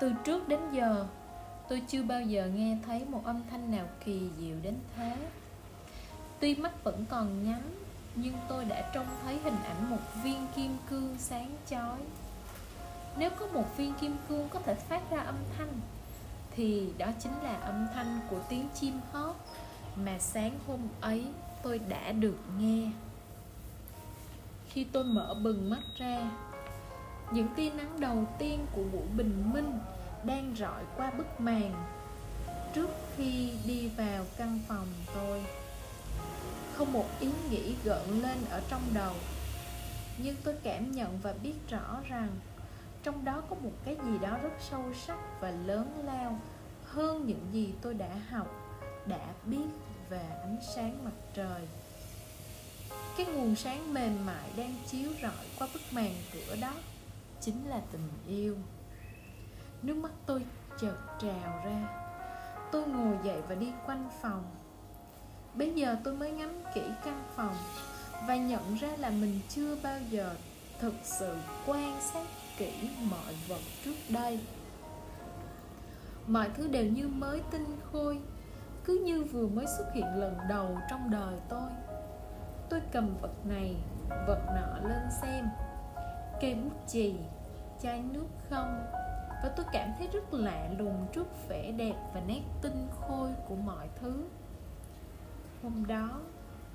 Từ 0.01 0.13
trước 0.25 0.49
đến 0.49 0.61
giờ, 0.73 1.07
tôi 1.69 1.83
chưa 1.89 2.03
bao 2.03 2.21
giờ 2.21 2.51
nghe 2.55 2.79
thấy 2.87 3.05
một 3.05 3.21
âm 3.25 3.43
thanh 3.51 3.71
nào 3.71 3.87
kỳ 4.05 4.31
diệu 4.39 4.57
đến 4.63 4.75
thế. 4.97 5.17
Tuy 6.41 6.55
mắt 6.55 6.85
vẫn 6.85 7.05
còn 7.11 7.45
nhắm, 7.45 7.61
Nhưng 8.15 8.35
tôi 8.49 8.65
đã 8.65 8.91
trông 8.95 9.07
thấy 9.23 9.39
hình 9.45 9.57
ảnh 9.65 9.91
một 9.91 10.23
viên 10.23 10.47
kim 10.57 10.77
cương 10.91 11.17
sáng 11.19 11.51
chói. 11.71 11.99
Nếu 13.19 13.31
có 13.31 13.47
một 13.47 13.77
viên 13.77 13.95
kim 13.95 14.17
cương 14.29 14.49
có 14.49 14.61
thể 14.61 14.75
phát 14.75 15.11
ra 15.11 15.19
âm 15.19 15.35
thanh, 15.59 15.81
Thì 16.51 16.93
đó 16.99 17.07
chính 17.19 17.33
là 17.43 17.55
âm 17.55 17.87
thanh 17.95 18.21
của 18.31 18.39
tiếng 18.49 18.69
chim 18.75 19.01
hót 19.13 19.37
Mà 19.97 20.19
sáng 20.19 20.59
hôm 20.67 20.81
ấy 21.01 21.27
tôi 21.63 21.79
đã 21.79 22.13
được 22.13 22.39
nghe. 22.59 22.91
Khi 24.69 24.85
tôi 24.85 25.05
mở 25.05 25.35
bừng 25.43 25.71
mắt 25.71 25.83
ra, 25.99 26.31
Những 27.33 27.49
tia 27.57 27.71
nắng 27.71 28.01
đầu 28.01 28.25
tiên 28.39 28.67
của 28.73 28.85
buổi 28.93 29.07
bình 29.17 29.53
minh 29.53 29.79
Đang 30.25 30.55
rọi 30.59 30.85
qua 30.97 31.11
bức 31.11 31.41
màn 31.41 31.73
Trước 32.75 32.89
khi 33.17 33.53
đi 33.67 33.89
vào 33.89 34.25
căn 34.37 34.61
phòng 34.69 34.87
tôi 35.15 35.45
không 36.77 36.93
một 36.93 37.07
ý 37.21 37.29
nghĩ 37.51 37.75
gợn 37.85 38.09
lên 38.09 38.39
ở 38.51 38.63
trong 38.69 38.83
đầu. 38.95 39.15
Nhưng 40.19 40.37
tôi 40.45 40.55
cảm 40.63 40.93
nhận 40.93 41.19
và 41.23 41.35
biết 41.43 41.55
rõ 41.69 42.01
rằng 42.09 42.29
trong 43.03 43.25
đó 43.25 43.43
có 43.51 43.57
một 43.63 43.73
cái 43.85 43.97
gì 44.05 44.19
đó 44.19 44.39
rất 44.43 44.53
sâu 44.71 44.85
sắc 45.07 45.19
và 45.41 45.51
lớn 45.51 46.03
lao 46.05 46.41
hơn 46.85 47.27
những 47.27 47.47
gì 47.53 47.75
tôi 47.83 47.95
đã 47.95 48.09
học, 48.31 48.47
đã 49.07 49.33
biết 49.45 49.67
về 50.09 50.25
ánh 50.43 50.57
sáng 50.75 51.05
mặt 51.05 51.15
trời. 51.35 51.69
Cái 53.17 53.27
nguồn 53.27 53.57
sáng 53.57 53.95
mềm 53.95 54.27
mại 54.27 54.51
đang 54.57 54.75
chiếu 54.87 55.11
rọi 55.23 55.47
qua 55.59 55.69
bức 55.75 55.83
màn 55.93 56.13
cửa 56.33 56.57
đó 56.61 56.73
chính 57.41 57.69
là 57.69 57.81
tình 57.93 58.09
yêu. 58.29 58.57
Nước 59.83 59.97
mắt 59.97 60.13
tôi 60.27 60.45
chợt 60.81 60.97
trào 61.21 61.63
ra. 61.65 62.03
Tôi 62.73 62.87
ngồi 62.87 63.17
dậy 63.25 63.43
và 63.49 63.55
đi 63.55 63.73
quanh 63.87 64.09
phòng 64.23 64.45
bây 65.57 65.73
giờ 65.75 65.97
tôi 66.05 66.15
mới 66.15 66.31
ngắm 66.31 66.51
kỹ 66.75 66.83
căn 67.05 67.23
phòng 67.37 67.55
và 68.29 68.37
nhận 68.37 68.75
ra 68.75 68.89
là 68.99 69.11
mình 69.11 69.41
chưa 69.49 69.77
bao 69.83 69.99
giờ 70.11 70.35
thực 70.79 70.95
sự 71.03 71.37
quan 71.67 72.01
sát 72.01 72.25
kỹ 72.59 72.73
mọi 73.11 73.35
vật 73.49 73.61
trước 73.85 73.95
đây. 74.09 74.41
Mọi 76.27 76.49
thứ 76.57 76.69
đều 76.69 76.85
như 76.85 77.09
mới 77.09 77.41
tinh 77.51 77.77
khôi, 77.93 78.19
cứ 78.85 79.03
như 79.05 79.25
vừa 79.25 79.47
mới 79.47 79.67
xuất 79.79 79.87
hiện 79.95 80.07
lần 80.17 80.37
đầu 80.49 80.79
trong 80.91 81.11
đời 81.11 81.35
tôi. 81.49 81.71
Tôi 82.71 82.81
cầm 82.93 83.17
vật 83.21 83.47
này, 83.47 83.77
vật 84.09 84.41
nọ 84.47 84.89
lên 84.89 85.03
xem, 85.23 85.49
cây 86.41 86.55
bút 86.55 86.89
chì, 86.89 87.15
chai 87.83 88.03
nước 88.13 88.27
không, 88.51 88.85
và 89.43 89.53
tôi 89.57 89.67
cảm 89.73 89.89
thấy 89.99 90.09
rất 90.13 90.35
lạ 90.35 90.69
lùng 90.79 91.07
trước 91.13 91.49
vẻ 91.49 91.73
đẹp 91.73 91.95
và 92.15 92.21
nét 92.27 92.43
tinh 92.63 92.89
khôi 93.01 93.31
của 93.49 93.55
mọi 93.55 93.89
thứ 94.01 94.25
hôm 95.67 95.87
đó, 95.87 96.09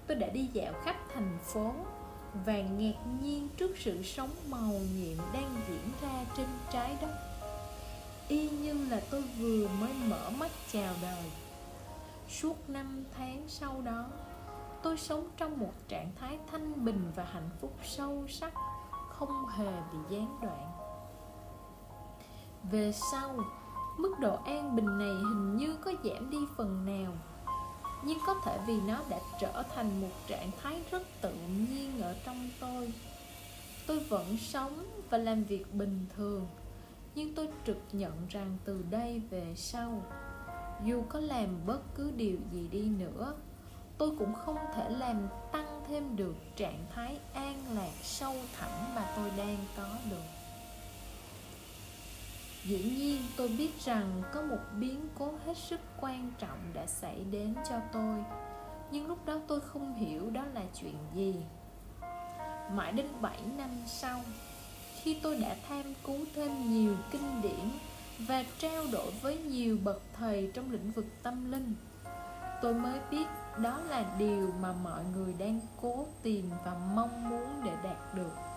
tôi 0.07 0.17
đã 0.17 0.27
đi 0.27 0.49
dạo 0.53 0.73
khắp 0.83 0.95
thành 1.13 1.37
phố 1.41 1.73
và 2.45 2.57
ngạc 2.57 2.99
nhiên 3.21 3.49
trước 3.57 3.77
sự 3.77 4.03
sống 4.03 4.29
màu 4.49 4.71
nhiệm 4.95 5.17
đang 5.33 5.55
diễn 5.67 5.91
ra 6.01 6.25
trên 6.37 6.47
trái 6.71 6.97
đất. 7.01 7.15
Y 8.27 8.49
như 8.49 8.73
là 8.89 9.01
tôi 9.09 9.23
vừa 9.39 9.67
mới 9.67 9.93
mở 10.07 10.29
mắt 10.29 10.51
chào 10.71 10.93
đời. 11.01 11.31
Suốt 12.29 12.69
năm 12.69 13.03
tháng 13.17 13.43
sau 13.47 13.81
đó, 13.81 14.05
tôi 14.83 14.97
sống 14.97 15.27
trong 15.37 15.59
một 15.59 15.73
trạng 15.87 16.11
thái 16.19 16.37
thanh 16.51 16.85
bình 16.85 17.11
và 17.15 17.23
hạnh 17.23 17.49
phúc 17.61 17.73
sâu 17.83 18.25
sắc, 18.29 18.53
không 19.09 19.47
hề 19.47 19.71
bị 19.93 19.99
gián 20.09 20.39
đoạn. 20.41 20.71
Về 22.71 22.91
sau, 23.11 23.35
mức 23.97 24.15
độ 24.19 24.35
an 24.45 24.75
bình 24.75 24.97
này 24.97 25.13
hình 25.29 25.57
như 25.57 25.75
có 25.85 25.91
giảm 26.03 26.29
đi 26.29 26.37
phần 26.57 26.85
nào 26.85 27.11
nhưng 28.03 28.17
có 28.25 28.35
thể 28.45 28.59
vì 28.67 28.81
nó 28.87 29.03
đã 29.09 29.19
trở 29.39 29.63
thành 29.75 30.01
một 30.01 30.11
trạng 30.27 30.51
thái 30.63 30.81
rất 30.91 31.03
tự 31.21 31.33
nhiên 31.33 32.01
ở 32.01 32.15
trong 32.25 32.49
tôi. 32.59 32.93
Tôi 33.87 33.99
vẫn 33.99 34.37
sống 34.37 34.85
và 35.09 35.17
làm 35.17 35.43
việc 35.43 35.73
bình 35.73 36.05
thường, 36.15 36.47
nhưng 37.15 37.35
tôi 37.35 37.47
trực 37.65 37.77
nhận 37.91 38.27
rằng 38.29 38.57
từ 38.65 38.83
đây 38.89 39.21
về 39.29 39.53
sau, 39.55 40.03
dù 40.85 41.03
có 41.09 41.19
làm 41.19 41.65
bất 41.65 41.81
cứ 41.95 42.11
điều 42.11 42.37
gì 42.51 42.67
đi 42.71 42.81
nữa, 42.81 43.33
tôi 43.97 44.11
cũng 44.19 44.33
không 44.33 44.57
thể 44.75 44.89
làm 44.89 45.27
tăng 45.51 45.83
thêm 45.87 46.15
được 46.15 46.35
trạng 46.55 46.85
thái 46.95 47.17
an 47.33 47.63
lạc 47.75 47.91
sâu 48.03 48.35
thẳm 48.59 48.95
mà 48.95 49.13
tôi 49.15 49.31
đang 49.37 49.57
có 49.77 49.89
được 50.09 50.40
dĩ 52.65 52.95
nhiên, 52.97 53.21
tôi 53.37 53.47
biết 53.47 53.79
rằng 53.79 54.23
có 54.33 54.41
một 54.41 54.59
biến 54.79 55.07
cố 55.19 55.31
hết 55.45 55.57
sức 55.57 55.79
quan 56.01 56.31
trọng 56.39 56.57
đã 56.73 56.85
xảy 56.87 57.23
đến 57.31 57.55
cho 57.69 57.75
tôi. 57.93 58.23
Nhưng 58.91 59.07
lúc 59.07 59.25
đó 59.25 59.39
tôi 59.47 59.61
không 59.61 59.95
hiểu 59.95 60.29
đó 60.29 60.43
là 60.53 60.61
chuyện 60.81 60.95
gì. 61.15 61.35
Mãi 62.71 62.91
đến 62.91 63.05
7 63.21 63.39
năm 63.57 63.69
sau, 63.87 64.21
khi 65.01 65.19
tôi 65.23 65.37
đã 65.37 65.55
tham 65.69 65.83
cứu 66.05 66.19
thêm 66.35 66.71
nhiều 66.73 66.95
kinh 67.11 67.41
điển 67.41 67.71
và 68.19 68.43
trao 68.59 68.85
đổi 68.91 69.11
với 69.21 69.37
nhiều 69.37 69.77
bậc 69.83 70.01
thầy 70.13 70.51
trong 70.53 70.71
lĩnh 70.71 70.91
vực 70.91 71.05
tâm 71.23 71.51
linh, 71.51 71.75
tôi 72.61 72.73
mới 72.73 72.99
biết 73.11 73.25
đó 73.57 73.79
là 73.89 74.15
điều 74.19 74.53
mà 74.61 74.73
mọi 74.83 75.03
người 75.15 75.33
đang 75.39 75.59
cố 75.81 76.05
tìm 76.23 76.49
và 76.65 76.73
mong 76.95 77.29
muốn 77.29 77.61
để 77.65 77.71
đạt 77.83 78.15
được 78.15 78.50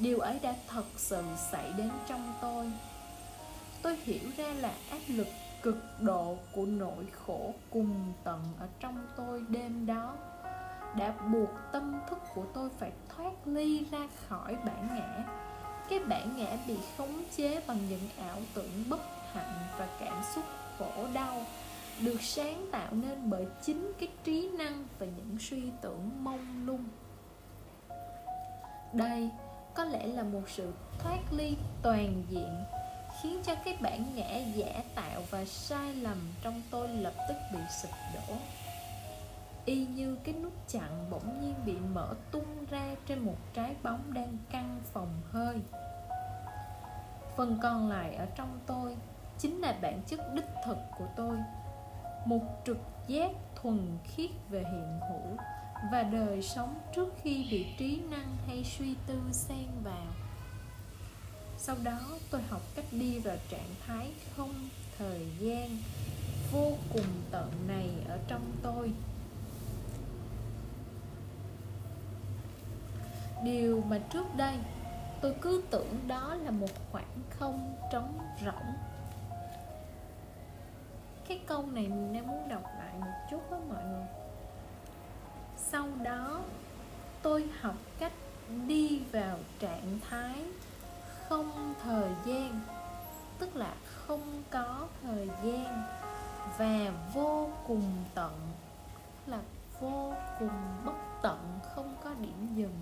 điều 0.00 0.18
ấy 0.18 0.38
đã 0.42 0.54
thật 0.68 0.84
sự 0.96 1.22
xảy 1.50 1.72
đến 1.76 1.90
trong 2.08 2.32
tôi. 2.40 2.72
Tôi 3.82 3.96
hiểu 3.96 4.30
ra 4.36 4.48
là 4.60 4.72
áp 4.90 5.00
lực 5.08 5.26
cực 5.62 5.76
độ 6.00 6.36
của 6.52 6.66
nỗi 6.66 7.04
khổ 7.26 7.54
cùng 7.70 8.12
tận 8.24 8.44
ở 8.58 8.66
trong 8.80 9.06
tôi 9.16 9.44
đêm 9.48 9.86
đó. 9.86 10.16
Đã 10.96 11.12
buộc 11.32 11.50
tâm 11.72 12.00
thức 12.10 12.18
của 12.34 12.44
tôi 12.54 12.70
phải 12.78 12.92
thoát 13.08 13.32
ly 13.44 13.86
ra 13.90 14.08
khỏi 14.28 14.56
bản 14.66 14.88
ngã. 14.90 15.24
Cái 15.90 15.98
bản 15.98 16.36
ngã 16.36 16.56
bị 16.66 16.76
khống 16.98 17.24
chế 17.36 17.62
bằng 17.66 17.78
những 17.88 18.08
ảo 18.28 18.38
tưởng 18.54 18.84
bất 18.88 19.00
hạnh 19.32 19.66
và 19.78 19.88
cảm 20.00 20.22
xúc 20.34 20.44
khổ 20.78 21.06
đau 21.14 21.44
được 22.00 22.20
sáng 22.20 22.68
tạo 22.72 22.92
nên 22.92 23.30
bởi 23.30 23.46
chính 23.62 23.92
cái 24.00 24.08
trí 24.24 24.50
năng 24.58 24.84
và 24.98 25.06
những 25.06 25.36
suy 25.40 25.62
tưởng 25.80 26.24
mông 26.24 26.66
lung. 26.66 26.84
Đây 28.92 29.30
có 29.80 29.86
lẽ 29.86 30.06
là 30.06 30.22
một 30.22 30.42
sự 30.48 30.72
thoát 30.98 31.18
ly 31.32 31.56
toàn 31.82 32.22
diện, 32.28 32.64
khiến 33.22 33.40
cho 33.42 33.54
cái 33.64 33.76
bản 33.80 34.14
ngã 34.14 34.36
giả 34.54 34.82
tạo 34.94 35.22
và 35.30 35.44
sai 35.44 35.94
lầm 35.94 36.18
trong 36.42 36.62
tôi 36.70 36.88
lập 36.88 37.12
tức 37.28 37.34
bị 37.52 37.58
sụp 37.82 37.90
đổ. 38.14 38.34
Y 39.64 39.86
như 39.86 40.16
cái 40.24 40.34
nút 40.42 40.52
chặn 40.68 41.10
bỗng 41.10 41.40
nhiên 41.40 41.54
bị 41.66 41.72
mở 41.92 42.14
tung 42.30 42.64
ra 42.70 42.94
trên 43.06 43.18
một 43.18 43.36
trái 43.54 43.74
bóng 43.82 44.14
đang 44.14 44.36
căng 44.50 44.80
phòng 44.92 45.20
hơi. 45.30 45.56
Phần 47.36 47.58
còn 47.62 47.88
lại 47.88 48.14
ở 48.14 48.26
trong 48.36 48.58
tôi 48.66 48.96
chính 49.38 49.60
là 49.60 49.78
bản 49.82 50.02
chất 50.06 50.20
đích 50.34 50.48
thực 50.66 50.78
của 50.98 51.06
tôi. 51.16 51.36
Một 52.24 52.42
trực 52.66 52.78
giác 53.06 53.30
thuần 53.54 53.98
khiết 54.04 54.30
về 54.50 54.58
hiện 54.58 55.00
hữu 55.00 55.36
và 55.92 56.02
đời 56.02 56.42
sống 56.42 56.74
trước 56.94 57.14
khi 57.22 57.46
bị 57.50 57.66
trí 57.78 58.00
năng 58.10 58.36
hay 58.46 58.64
suy 58.64 58.94
tư 59.06 59.20
xen 59.32 59.66
vào. 59.84 60.06
Sau 61.58 61.76
đó, 61.82 61.98
tôi 62.30 62.42
học 62.42 62.62
cách 62.74 62.84
đi 62.90 63.18
vào 63.18 63.36
trạng 63.50 63.74
thái 63.86 64.12
không 64.36 64.54
thời 64.98 65.26
gian 65.38 65.68
vô 66.52 66.72
cùng 66.92 67.06
tận 67.30 67.50
này 67.68 67.88
ở 68.08 68.18
trong 68.28 68.52
tôi. 68.62 68.92
Điều 73.44 73.82
mà 73.88 73.98
trước 74.12 74.26
đây 74.36 74.56
tôi 75.20 75.34
cứ 75.40 75.62
tưởng 75.70 76.08
đó 76.08 76.34
là 76.34 76.50
một 76.50 76.70
khoảng 76.92 77.22
không 77.30 77.76
trống 77.92 78.18
rỗng. 78.44 78.74
Cái 81.28 81.40
câu 81.46 81.66
này 81.66 81.88
mình 81.88 82.12
đang 82.12 82.26
muốn 82.26 82.48
đọc 82.48 82.62
lại 82.78 82.94
một 83.00 83.26
chút 83.30 83.50
đó 83.50 83.58
mọi 83.68 83.84
người 83.84 84.19
sau 85.72 85.88
đó 86.02 86.40
tôi 87.22 87.48
học 87.60 87.74
cách 87.98 88.12
đi 88.66 89.02
vào 89.12 89.38
trạng 89.58 89.98
thái 90.10 90.44
không 91.28 91.74
thời 91.82 92.10
gian, 92.24 92.60
tức 93.38 93.56
là 93.56 93.74
không 93.84 94.42
có 94.50 94.86
thời 95.02 95.28
gian 95.44 95.82
và 96.58 96.92
vô 97.14 97.50
cùng 97.66 97.92
tận 98.14 98.32
là 99.26 99.38
vô 99.80 100.14
cùng 100.38 100.50
bất 100.84 100.96
tận, 101.22 101.58
không 101.74 101.94
có 102.04 102.14
điểm 102.14 102.54
dừng 102.54 102.78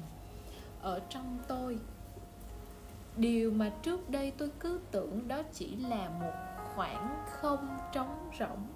ở 0.82 1.00
trong 1.08 1.38
tôi. 1.48 1.78
Điều 3.16 3.50
mà 3.50 3.70
trước 3.82 4.10
đây 4.10 4.32
tôi 4.38 4.50
cứ 4.60 4.80
tưởng 4.90 5.28
đó 5.28 5.42
chỉ 5.52 5.76
là 5.76 6.08
một 6.20 6.32
khoảng 6.74 7.24
không 7.30 7.78
trống 7.92 8.30
rỗng 8.38 8.66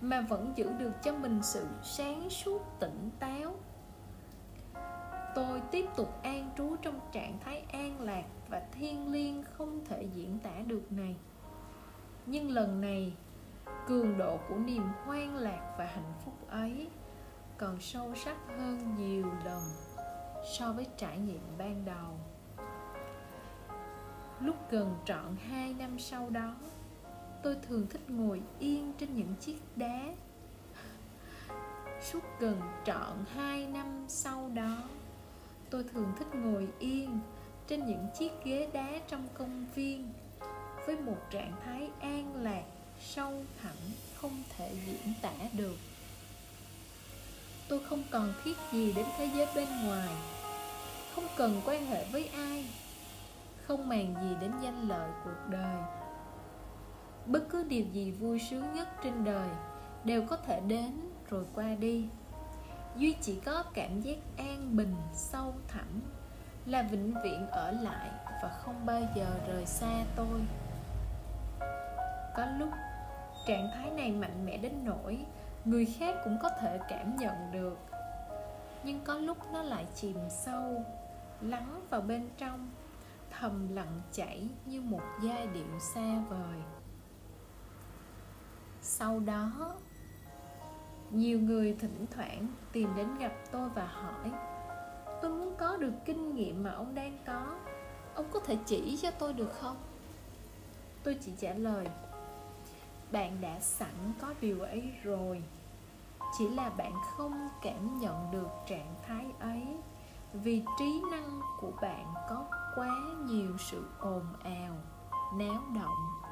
mà 0.00 0.20
vẫn 0.20 0.52
giữ 0.56 0.72
được 0.78 0.92
cho 1.02 1.12
mình 1.12 1.42
sự 1.42 1.66
sáng 1.82 2.30
suốt, 2.30 2.62
tỉnh 2.80 3.10
táo. 3.18 3.54
Tôi 5.34 5.62
tiếp 5.70 5.86
tục 5.96 6.22
an 6.22 6.50
trú 6.56 6.76
trong 6.82 7.00
trạng 7.12 7.38
thái 7.44 7.60
an 7.72 8.00
lạc 8.00 8.24
và 8.48 8.62
thiên 8.72 9.12
liêng 9.12 9.42
không 9.42 9.84
thể 9.84 10.06
diễn 10.14 10.38
tả 10.38 10.54
được 10.66 10.92
này. 10.92 11.16
Nhưng 12.26 12.50
lần 12.50 12.80
này, 12.80 13.12
cường 13.86 14.18
độ 14.18 14.38
của 14.48 14.56
niềm 14.56 14.82
hoang 15.04 15.36
lạc 15.36 15.74
và 15.78 15.84
hạnh 15.84 16.12
phúc 16.24 16.34
ấy 16.48 16.88
còn 17.58 17.80
sâu 17.80 18.14
sắc 18.14 18.36
hơn 18.58 18.94
nhiều 18.98 19.26
lần 19.44 19.62
so 20.58 20.72
với 20.72 20.86
trải 20.96 21.18
nghiệm 21.18 21.40
ban 21.58 21.84
đầu. 21.84 22.18
Lúc 24.40 24.56
gần 24.70 24.94
trọn 25.04 25.36
hai 25.48 25.74
năm 25.74 25.98
sau 25.98 26.30
đó 26.30 26.54
tôi 27.48 27.56
thường 27.68 27.86
thích 27.90 28.10
ngồi 28.10 28.42
yên 28.58 28.92
trên 28.98 29.16
những 29.16 29.34
chiếc 29.40 29.58
đá. 29.76 30.14
Suốt 32.02 32.20
gần 32.40 32.60
trọn 32.84 33.24
hai 33.34 33.66
năm 33.66 34.04
sau 34.08 34.50
đó, 34.54 34.76
tôi 35.70 35.84
thường 35.92 36.12
thích 36.18 36.34
ngồi 36.34 36.68
yên 36.78 37.20
trên 37.66 37.86
những 37.86 38.06
chiếc 38.18 38.32
ghế 38.44 38.68
đá 38.72 38.88
trong 39.08 39.28
công 39.34 39.66
viên 39.74 40.12
với 40.86 40.96
một 40.96 41.16
trạng 41.30 41.52
thái 41.64 41.90
an 42.00 42.42
lạc, 42.42 42.64
sâu 43.00 43.32
thẳm, 43.62 43.76
không 44.16 44.42
thể 44.56 44.74
diễn 44.86 45.14
tả 45.22 45.32
được. 45.52 45.76
Tôi 47.68 47.80
không 47.84 48.04
còn 48.10 48.32
thiết 48.44 48.56
gì 48.72 48.92
đến 48.92 49.06
thế 49.18 49.30
giới 49.36 49.46
bên 49.54 49.68
ngoài, 49.84 50.14
không 51.14 51.26
cần 51.36 51.60
quan 51.64 51.86
hệ 51.86 52.04
với 52.12 52.26
ai, 52.26 52.70
không 53.66 53.88
màng 53.88 54.14
gì 54.22 54.36
đến 54.40 54.52
danh 54.62 54.88
lợi 54.88 55.10
cuộc 55.24 55.50
đời 55.50 55.97
bất 57.28 57.48
cứ 57.50 57.62
điều 57.62 57.84
gì 57.92 58.10
vui 58.10 58.38
sướng 58.38 58.74
nhất 58.74 58.88
trên 59.02 59.24
đời 59.24 59.48
đều 60.04 60.22
có 60.26 60.36
thể 60.36 60.60
đến 60.60 60.90
rồi 61.30 61.44
qua 61.54 61.74
đi. 61.74 62.08
Duy 62.96 63.16
chỉ 63.20 63.40
có 63.44 63.64
cảm 63.74 64.00
giác 64.00 64.16
an 64.36 64.76
bình, 64.76 64.94
sâu 65.12 65.54
thẳm 65.68 66.00
là 66.66 66.82
vĩnh 66.82 67.14
viễn 67.24 67.46
ở 67.46 67.70
lại 67.70 68.10
và 68.42 68.48
không 68.48 68.86
bao 68.86 69.00
giờ 69.16 69.26
rời 69.48 69.66
xa 69.66 70.04
tôi. 70.16 70.40
Có 72.36 72.46
lúc, 72.58 72.70
trạng 73.46 73.70
thái 73.74 73.90
này 73.90 74.12
mạnh 74.12 74.46
mẽ 74.46 74.56
đến 74.56 74.72
nỗi 74.84 75.18
người 75.64 75.86
khác 75.86 76.16
cũng 76.24 76.38
có 76.42 76.48
thể 76.60 76.80
cảm 76.88 77.16
nhận 77.16 77.52
được. 77.52 77.78
Nhưng 78.84 79.00
có 79.04 79.14
lúc 79.14 79.38
nó 79.52 79.62
lại 79.62 79.86
chìm 79.94 80.16
sâu, 80.30 80.84
lắng 81.40 81.80
vào 81.90 82.00
bên 82.00 82.28
trong, 82.38 82.70
thầm 83.30 83.74
lặng 83.74 84.00
chảy 84.12 84.48
như 84.66 84.80
một 84.80 85.02
giai 85.22 85.46
điệu 85.46 85.78
xa 85.94 86.22
vời 86.28 86.77
sau 88.88 89.20
đó, 89.20 89.50
nhiều 91.10 91.40
người 91.40 91.76
thỉnh 91.78 92.06
thoảng 92.10 92.46
tìm 92.72 92.88
đến 92.96 93.18
gặp 93.18 93.32
tôi 93.52 93.68
và 93.68 93.86
hỏi, 93.86 94.30
tôi 95.22 95.30
muốn 95.30 95.54
có 95.58 95.76
được 95.76 95.92
kinh 96.04 96.34
nghiệm 96.34 96.62
mà 96.62 96.70
ông 96.70 96.94
đang 96.94 97.18
có, 97.26 97.54
ông 98.14 98.26
có 98.32 98.40
thể 98.40 98.58
chỉ 98.66 98.98
cho 99.02 99.10
tôi 99.10 99.32
được 99.32 99.52
không? 99.52 99.76
Tôi 101.02 101.16
chỉ 101.20 101.32
trả 101.38 101.54
lời, 101.54 101.86
bạn 103.12 103.40
đã 103.40 103.60
sẵn 103.60 104.12
có 104.20 104.34
điều 104.40 104.60
ấy 104.60 104.92
rồi. 105.02 105.42
Chỉ 106.38 106.48
là 106.48 106.70
bạn 106.70 106.92
không 107.16 107.48
cảm 107.62 108.00
nhận 108.00 108.30
được 108.30 108.48
trạng 108.68 108.94
thái 109.06 109.26
ấy, 109.40 109.66
vì 110.32 110.62
trí 110.78 111.00
năng 111.10 111.40
của 111.60 111.72
bạn 111.82 112.14
có 112.28 112.44
quá 112.74 112.96
nhiều 113.26 113.56
sự 113.58 113.84
ồn 114.00 114.24
ào, 114.44 114.76
náo 115.34 115.62
động 115.74 116.27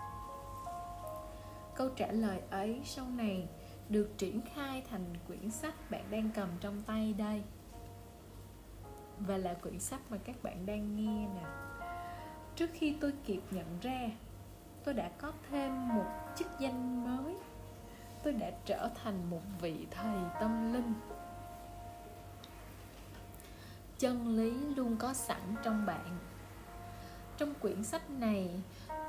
câu 1.76 1.88
trả 1.96 2.06
lời 2.06 2.40
ấy 2.50 2.80
sau 2.84 3.06
này 3.08 3.48
được 3.88 4.10
triển 4.18 4.40
khai 4.54 4.82
thành 4.90 5.14
quyển 5.26 5.50
sách 5.50 5.90
bạn 5.90 6.04
đang 6.10 6.30
cầm 6.34 6.48
trong 6.60 6.82
tay 6.82 7.14
đây. 7.18 7.42
Và 9.18 9.36
là 9.36 9.54
quyển 9.54 9.78
sách 9.78 10.00
mà 10.10 10.18
các 10.24 10.42
bạn 10.42 10.66
đang 10.66 10.96
nghe 10.96 11.28
nè. 11.34 11.46
Trước 12.56 12.70
khi 12.74 12.96
tôi 13.00 13.12
kịp 13.24 13.40
nhận 13.50 13.80
ra, 13.82 14.10
tôi 14.84 14.94
đã 14.94 15.10
có 15.18 15.32
thêm 15.50 15.88
một 15.88 16.06
chức 16.36 16.46
danh 16.58 17.04
mới. 17.04 17.34
Tôi 18.22 18.32
đã 18.32 18.50
trở 18.64 18.90
thành 19.02 19.30
một 19.30 19.42
vị 19.60 19.86
thầy 19.90 20.16
tâm 20.40 20.72
linh. 20.72 20.94
Chân 23.98 24.36
lý 24.36 24.50
luôn 24.50 24.96
có 24.96 25.14
sẵn 25.14 25.40
trong 25.62 25.86
bạn. 25.86 26.18
Trong 27.36 27.54
quyển 27.54 27.84
sách 27.84 28.10
này 28.10 28.50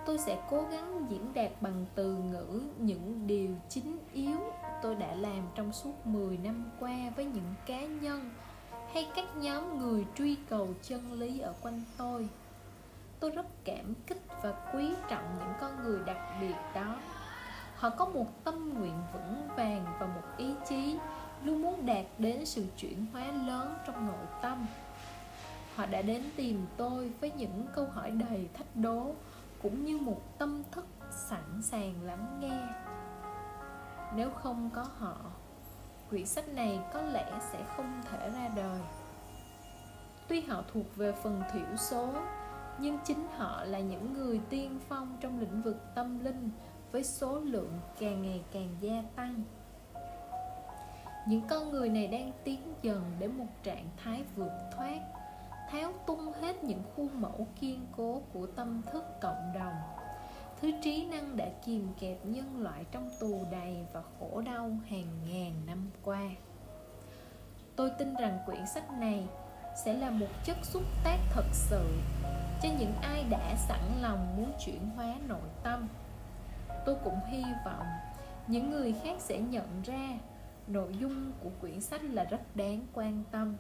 tôi 0.08 0.18
sẽ 0.18 0.38
cố 0.50 0.66
gắng 0.72 1.06
diễn 1.10 1.34
đạt 1.34 1.52
bằng 1.62 1.86
từ 1.96 2.16
ngữ 2.16 2.62
những 2.78 3.28
điều 3.28 3.50
chính 3.70 3.98
yếu 4.14 4.40
tôi 4.82 4.96
đã 4.96 5.16
làm 5.16 5.48
trong 5.56 5.74
suốt 5.74 5.94
10 6.06 6.38
năm 6.38 6.72
qua 6.80 6.96
với 7.16 7.26
những 7.26 7.54
cá 7.66 7.82
nhân 7.82 8.30
hay 8.94 9.08
các 9.16 9.26
nhóm 9.36 9.80
người 9.80 10.06
truy 10.18 10.36
cầu 10.50 10.70
chân 10.82 11.14
lý 11.14 11.40
ở 11.40 11.54
quanh 11.62 11.82
tôi. 11.98 12.30
Tôi 13.20 13.32
rất 13.32 13.46
cảm 13.66 13.94
kích 14.08 14.22
và 14.44 14.72
quý 14.74 14.92
trọng 15.10 15.36
những 15.40 15.54
con 15.62 15.84
người 15.84 16.00
đặc 16.06 16.18
biệt 16.42 16.56
đó. 16.76 16.96
Họ 17.76 17.90
có 17.90 18.06
một 18.06 18.44
tâm 18.44 18.74
nguyện 18.80 18.98
vững 19.14 19.48
vàng 19.56 19.86
và 20.00 20.08
một 20.08 20.38
ý 20.38 20.54
chí 20.70 20.98
luôn 21.44 21.62
muốn 21.62 21.86
đạt 21.86 22.06
đến 22.18 22.46
sự 22.46 22.66
chuyển 22.78 23.06
hóa 23.14 23.32
lớn 23.32 23.76
trong 23.88 24.08
nội 24.08 24.26
tâm. 24.42 24.66
Họ 25.76 25.86
đã 25.86 26.02
đến 26.02 26.24
tìm 26.36 26.66
tôi 26.78 27.12
với 27.20 27.32
những 27.38 27.66
câu 27.76 27.86
hỏi 27.86 28.12
đầy 28.12 28.48
thách 28.54 28.76
đố 28.76 29.16
cũng 29.62 29.86
như 29.86 29.98
một 29.98 30.38
tâm 30.38 30.64
thức 30.72 30.88
sẵn 31.12 31.62
sàng 31.62 31.94
lắng 32.04 32.38
nghe. 32.40 32.68
Nếu 34.16 34.30
không 34.30 34.70
có 34.74 34.86
họ, 34.98 35.18
quyển 36.10 36.26
sách 36.26 36.50
này 36.50 36.80
có 36.94 37.02
lẽ 37.02 37.40
sẽ 37.52 37.64
không 37.78 38.02
thể 38.12 38.30
ra 38.30 38.50
đời. 38.56 38.82
Tuy 40.28 40.42
họ 40.42 40.64
thuộc 40.74 40.96
về 40.96 41.12
phần 41.12 41.42
thiểu 41.54 41.78
số, 41.78 42.14
nhưng 42.80 42.98
chính 43.06 43.28
họ 43.38 43.64
là 43.64 43.80
những 43.80 44.14
người 44.14 44.42
tiên 44.50 44.80
phong 44.90 45.18
trong 45.20 45.40
lĩnh 45.40 45.62
vực 45.62 45.78
tâm 45.96 46.20
linh 46.20 46.50
với 46.92 47.04
số 47.04 47.40
lượng 47.40 47.80
càng 48.00 48.22
ngày 48.22 48.44
càng 48.52 48.76
gia 48.82 49.04
tăng. 49.16 49.44
Những 51.28 51.42
con 51.50 51.72
người 51.72 51.90
này 51.90 52.08
đang 52.08 52.32
tiến 52.44 52.74
dần 52.82 53.02
đến 53.20 53.38
một 53.38 53.48
trạng 53.64 53.90
thái 54.04 54.24
vượt 54.36 54.52
thoát 54.76 55.00
tháo 55.72 55.94
tung 56.08 56.32
hết 56.42 56.64
những 56.64 56.82
khuôn 56.96 57.22
mẫu 57.22 57.48
kiên 57.60 57.86
cố 57.98 58.22
của 58.34 58.48
tâm 58.48 58.82
thức 58.92 59.04
cộng 59.22 59.54
đồng. 59.54 59.76
Thứ 60.62 60.72
trí 60.84 61.06
năng 61.06 61.38
đã 61.38 61.50
kìm 61.66 61.88
kẹp 62.00 62.26
nhân 62.26 62.62
loại 62.62 62.86
trong 62.92 63.10
tù 63.20 63.46
đầy 63.52 63.86
và 63.94 64.02
khổ 64.20 64.42
đau 64.42 64.72
hàng 64.90 65.08
ngàn 65.28 65.52
năm 65.66 65.90
qua. 66.04 66.30
Tôi 67.76 67.90
tin 67.98 68.16
rằng 68.16 68.40
quyển 68.46 68.68
sách 68.68 68.92
này 69.00 69.28
sẽ 69.86 69.94
là 69.94 70.10
một 70.10 70.28
chất 70.44 70.58
xúc 70.64 70.84
tác 71.04 71.18
thật 71.32 71.46
sự 71.52 71.86
cho 72.62 72.70
những 72.80 72.94
ai 73.02 73.24
đã 73.30 73.56
sẵn 73.68 73.82
lòng 74.02 74.38
muốn 74.38 74.52
chuyển 74.66 74.90
hóa 74.96 75.16
nội 75.28 75.50
tâm. 75.64 75.88
Tôi 76.86 76.96
cũng 77.04 77.20
hy 77.28 77.44
vọng 77.66 77.88
những 78.48 78.72
người 78.72 78.96
khác 79.04 79.16
sẽ 79.20 79.40
nhận 79.40 79.82
ra 79.84 80.20
nội 80.68 80.96
dung 81.00 81.32
của 81.44 81.50
quyển 81.62 81.82
sách 81.82 82.04
là 82.04 82.24
rất 82.24 82.56
đáng 82.56 82.88
quan 82.94 83.24
tâm 83.32 83.56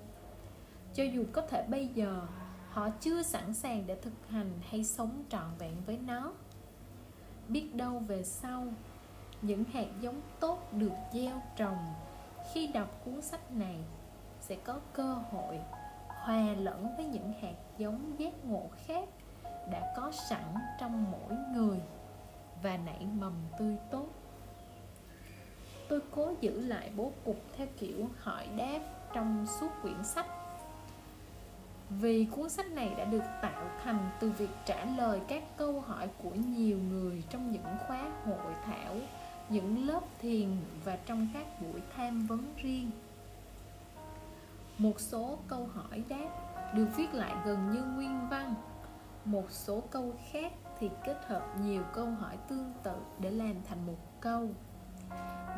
cho 0.93 1.03
dù 1.03 1.23
có 1.33 1.41
thể 1.41 1.65
bây 1.67 1.87
giờ, 1.87 2.27
họ 2.69 2.89
chưa 2.89 3.23
sẵn 3.23 3.53
sàng 3.53 3.83
để 3.87 3.95
thực 4.01 4.13
hành 4.29 4.51
hay 4.69 4.83
sống 4.83 5.23
trọn 5.29 5.47
vẹn 5.59 5.75
với 5.85 5.97
nó. 5.97 6.33
Biết 7.47 7.75
đâu 7.75 7.99
về 7.99 8.23
sau, 8.23 8.67
những 9.41 9.63
hạt 9.63 9.87
giống 10.01 10.21
tốt 10.39 10.73
được 10.73 10.93
gieo 11.13 11.41
trồng 11.55 11.77
khi 12.53 12.67
đọc 12.67 13.01
cuốn 13.05 13.21
sách 13.21 13.51
này 13.51 13.75
sẽ 14.41 14.55
có 14.55 14.79
cơ 14.93 15.13
hội 15.13 15.59
hòa 16.07 16.45
lẫn 16.57 16.95
với 16.95 17.05
những 17.05 17.33
hạt 17.41 17.55
giống 17.77 18.19
giác 18.19 18.45
ngộ 18.45 18.69
khác 18.85 19.09
đã 19.71 19.93
có 19.95 20.11
sẵn 20.29 20.55
trong 20.79 21.11
mỗi 21.11 21.37
người 21.55 21.79
và 22.63 22.77
nảy 22.77 23.05
mầm 23.19 23.33
tươi 23.59 23.77
tốt. 23.91 24.07
Tôi 25.89 26.01
cố 26.11 26.33
giữ 26.41 26.61
lại 26.61 26.91
bố 26.95 27.11
cục 27.25 27.37
theo 27.57 27.67
kiểu 27.79 28.09
hỏi 28.19 28.47
đáp 28.57 28.79
trong 29.13 29.45
suốt 29.59 29.67
quyển 29.81 30.03
sách 30.03 30.25
vì 31.89 32.25
cuốn 32.25 32.49
sách 32.49 32.71
này 32.71 32.93
đã 32.97 33.05
được 33.05 33.23
tạo 33.41 33.69
thành 33.83 34.09
từ 34.19 34.31
việc 34.31 34.49
trả 34.65 34.85
lời 34.85 35.21
các 35.27 35.43
câu 35.57 35.81
hỏi 35.81 36.09
của 36.23 36.31
nhiều 36.31 36.77
người 36.89 37.23
trong 37.29 37.51
những 37.51 37.65
khóa 37.87 38.11
hội 38.25 38.53
thảo, 38.65 38.95
những 39.49 39.87
lớp 39.87 40.01
thiền 40.19 40.49
và 40.83 40.97
trong 41.05 41.27
các 41.33 41.61
buổi 41.61 41.81
tham 41.95 42.27
vấn 42.27 42.53
riêng. 42.57 42.91
Một 44.77 44.99
số 44.99 45.37
câu 45.47 45.69
hỏi 45.73 46.03
đáp 46.09 46.29
được 46.75 46.87
viết 46.95 47.13
lại 47.13 47.33
gần 47.45 47.71
như 47.71 47.83
nguyên 47.83 48.29
văn, 48.29 48.53
một 49.25 49.51
số 49.51 49.83
câu 49.91 50.13
khác 50.31 50.53
thì 50.79 50.89
kết 51.05 51.21
hợp 51.27 51.55
nhiều 51.63 51.83
câu 51.93 52.05
hỏi 52.05 52.37
tương 52.47 52.73
tự 52.83 52.95
để 53.19 53.31
làm 53.31 53.55
thành 53.69 53.87
một 53.87 53.97
câu. 54.19 54.49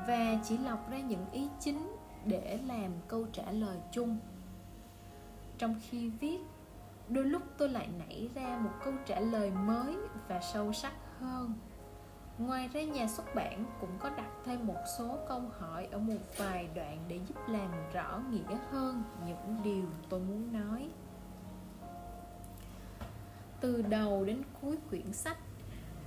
Và 0.07 0.37
chỉ 0.43 0.57
lọc 0.57 0.91
ra 0.91 0.99
những 0.99 1.25
ý 1.31 1.47
chính 1.59 1.95
để 2.25 2.59
làm 2.67 2.91
câu 3.07 3.25
trả 3.33 3.51
lời 3.51 3.77
chung 3.91 4.17
trong 5.59 5.75
khi 5.81 6.09
viết, 6.09 6.39
đôi 7.09 7.25
lúc 7.25 7.41
tôi 7.57 7.69
lại 7.69 7.89
nảy 7.99 8.29
ra 8.35 8.59
một 8.61 8.71
câu 8.85 8.93
trả 9.05 9.19
lời 9.19 9.51
mới 9.51 9.97
và 10.27 10.41
sâu 10.53 10.73
sắc 10.73 10.93
hơn. 11.19 11.53
Ngoài 12.37 12.69
ra, 12.73 12.81
nhà 12.81 13.07
xuất 13.07 13.35
bản 13.35 13.65
cũng 13.81 13.89
có 13.99 14.09
đặt 14.09 14.29
thêm 14.45 14.67
một 14.67 14.77
số 14.97 15.17
câu 15.27 15.41
hỏi 15.59 15.87
ở 15.91 15.99
một 15.99 16.37
vài 16.37 16.69
đoạn 16.75 16.97
để 17.07 17.19
giúp 17.27 17.37
làm 17.47 17.71
rõ 17.93 18.21
nghĩa 18.31 18.57
hơn 18.71 19.03
những 19.25 19.57
điều 19.63 19.85
tôi 20.09 20.19
muốn 20.19 20.53
nói. 20.53 20.89
Từ 23.61 23.81
đầu 23.81 24.25
đến 24.25 24.41
cuối 24.61 24.77
quyển 24.89 25.13
sách, 25.13 25.37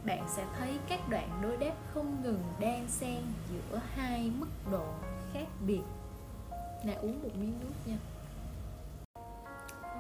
bạn 0.07 0.27
sẽ 0.29 0.47
thấy 0.59 0.79
các 0.89 1.01
đoạn 1.11 1.41
đối 1.43 1.57
đáp 1.57 1.75
không 1.95 2.23
ngừng 2.23 2.43
đan 2.61 2.89
xen 2.89 3.23
giữa 3.51 3.81
hai 3.95 4.33
mức 4.39 4.49
độ 4.71 4.87
khác 5.33 5.47
biệt. 5.67 5.83
Nè 6.85 6.95
uống 6.95 7.23
một 7.23 7.31
miếng 7.41 7.55
nước 7.61 7.73
nha. 7.87 7.97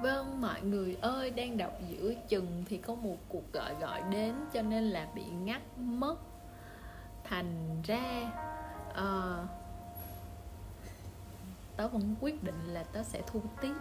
Vâng, 0.03 0.41
mọi 0.41 0.63
người 0.63 0.97
ơi, 1.01 1.31
đang 1.31 1.57
đọc 1.57 1.73
giữa 1.89 2.13
chừng 2.29 2.65
thì 2.69 2.79
có 2.79 2.95
một 2.95 3.17
cuộc 3.29 3.53
gọi 3.53 3.75
gọi 3.75 4.03
đến 4.11 4.35
cho 4.53 4.63
nên 4.63 4.85
là 4.85 5.09
bị 5.15 5.25
ngắt 5.25 5.63
mất. 5.77 6.17
Thành 7.25 7.83
ra 7.85 8.33
uh, 8.91 9.49
tớ 11.77 11.89
vẫn 11.89 12.15
quyết 12.21 12.45
định 12.45 12.65
là 12.67 12.83
tớ 12.83 13.03
sẽ 13.03 13.23
thu 13.27 13.43
tiếp. 13.61 13.75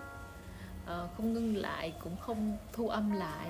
Uh, 0.83 1.09
không 1.17 1.33
ngưng 1.33 1.55
lại 1.55 1.93
cũng 2.03 2.17
không 2.17 2.57
thu 2.73 2.89
âm 2.89 3.11
lại. 3.11 3.49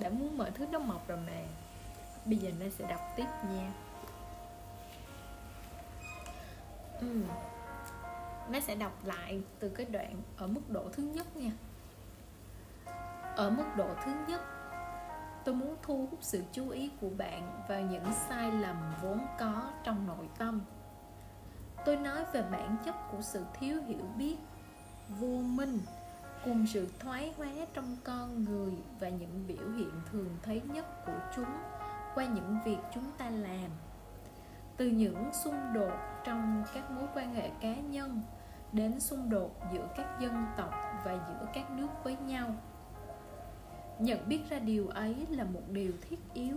Đã 0.00 0.08
muốn 0.08 0.38
mọi 0.38 0.50
thứ 0.50 0.66
nó 0.66 0.78
mọc 0.78 1.08
rồi 1.08 1.18
mà. 1.26 1.42
Bây 2.24 2.36
giờ 2.36 2.50
nó 2.60 2.66
sẽ 2.78 2.88
đọc 2.88 3.00
tiếp 3.16 3.26
nha. 3.52 3.72
Ừ 7.00 7.22
nó 8.50 8.60
sẽ 8.60 8.74
đọc 8.74 9.04
lại 9.04 9.42
từ 9.58 9.68
cái 9.68 9.86
đoạn 9.86 10.22
ở 10.36 10.46
mức 10.46 10.60
độ 10.68 10.84
thứ 10.92 11.02
nhất 11.02 11.36
nha. 11.36 11.50
Ở 13.36 13.50
mức 13.50 13.64
độ 13.76 13.88
thứ 14.04 14.12
nhất, 14.28 14.40
tôi 15.44 15.54
muốn 15.54 15.76
thu 15.82 16.06
hút 16.10 16.18
sự 16.22 16.42
chú 16.52 16.68
ý 16.68 16.90
của 17.00 17.10
bạn 17.18 17.62
vào 17.68 17.80
những 17.80 18.04
sai 18.28 18.52
lầm 18.52 18.76
vốn 19.02 19.26
có 19.38 19.72
trong 19.84 20.06
nội 20.06 20.28
tâm. 20.38 20.60
Tôi 21.84 21.96
nói 21.96 22.24
về 22.32 22.42
bản 22.42 22.76
chất 22.84 22.94
của 23.10 23.22
sự 23.22 23.44
thiếu 23.60 23.82
hiểu 23.82 24.04
biết, 24.16 24.36
vô 25.08 25.40
minh, 25.42 25.80
cùng 26.44 26.66
sự 26.66 26.88
thoái 26.98 27.32
hóa 27.36 27.48
trong 27.74 27.96
con 28.04 28.44
người 28.44 28.72
và 29.00 29.08
những 29.08 29.44
biểu 29.46 29.70
hiện 29.76 29.92
thường 30.12 30.36
thấy 30.42 30.62
nhất 30.72 31.06
của 31.06 31.20
chúng 31.36 31.52
qua 32.14 32.24
những 32.24 32.58
việc 32.64 32.78
chúng 32.94 33.12
ta 33.18 33.30
làm. 33.30 33.70
Từ 34.76 34.86
những 34.86 35.30
xung 35.44 35.72
đột 35.74 35.92
trong 36.24 36.64
các 36.74 36.90
mối 36.90 37.06
quan 37.14 37.34
hệ 37.34 37.50
cá 37.60 37.74
nhân 37.74 38.22
đến 38.72 39.00
xung 39.00 39.30
đột 39.30 39.50
giữa 39.72 39.88
các 39.96 40.20
dân 40.20 40.46
tộc 40.56 40.70
và 41.04 41.12
giữa 41.28 41.46
các 41.54 41.70
nước 41.70 41.88
với 42.04 42.16
nhau. 42.16 42.54
Nhận 43.98 44.28
biết 44.28 44.40
ra 44.50 44.58
điều 44.58 44.88
ấy 44.88 45.26
là 45.30 45.44
một 45.44 45.62
điều 45.68 45.92
thiết 46.08 46.18
yếu. 46.34 46.56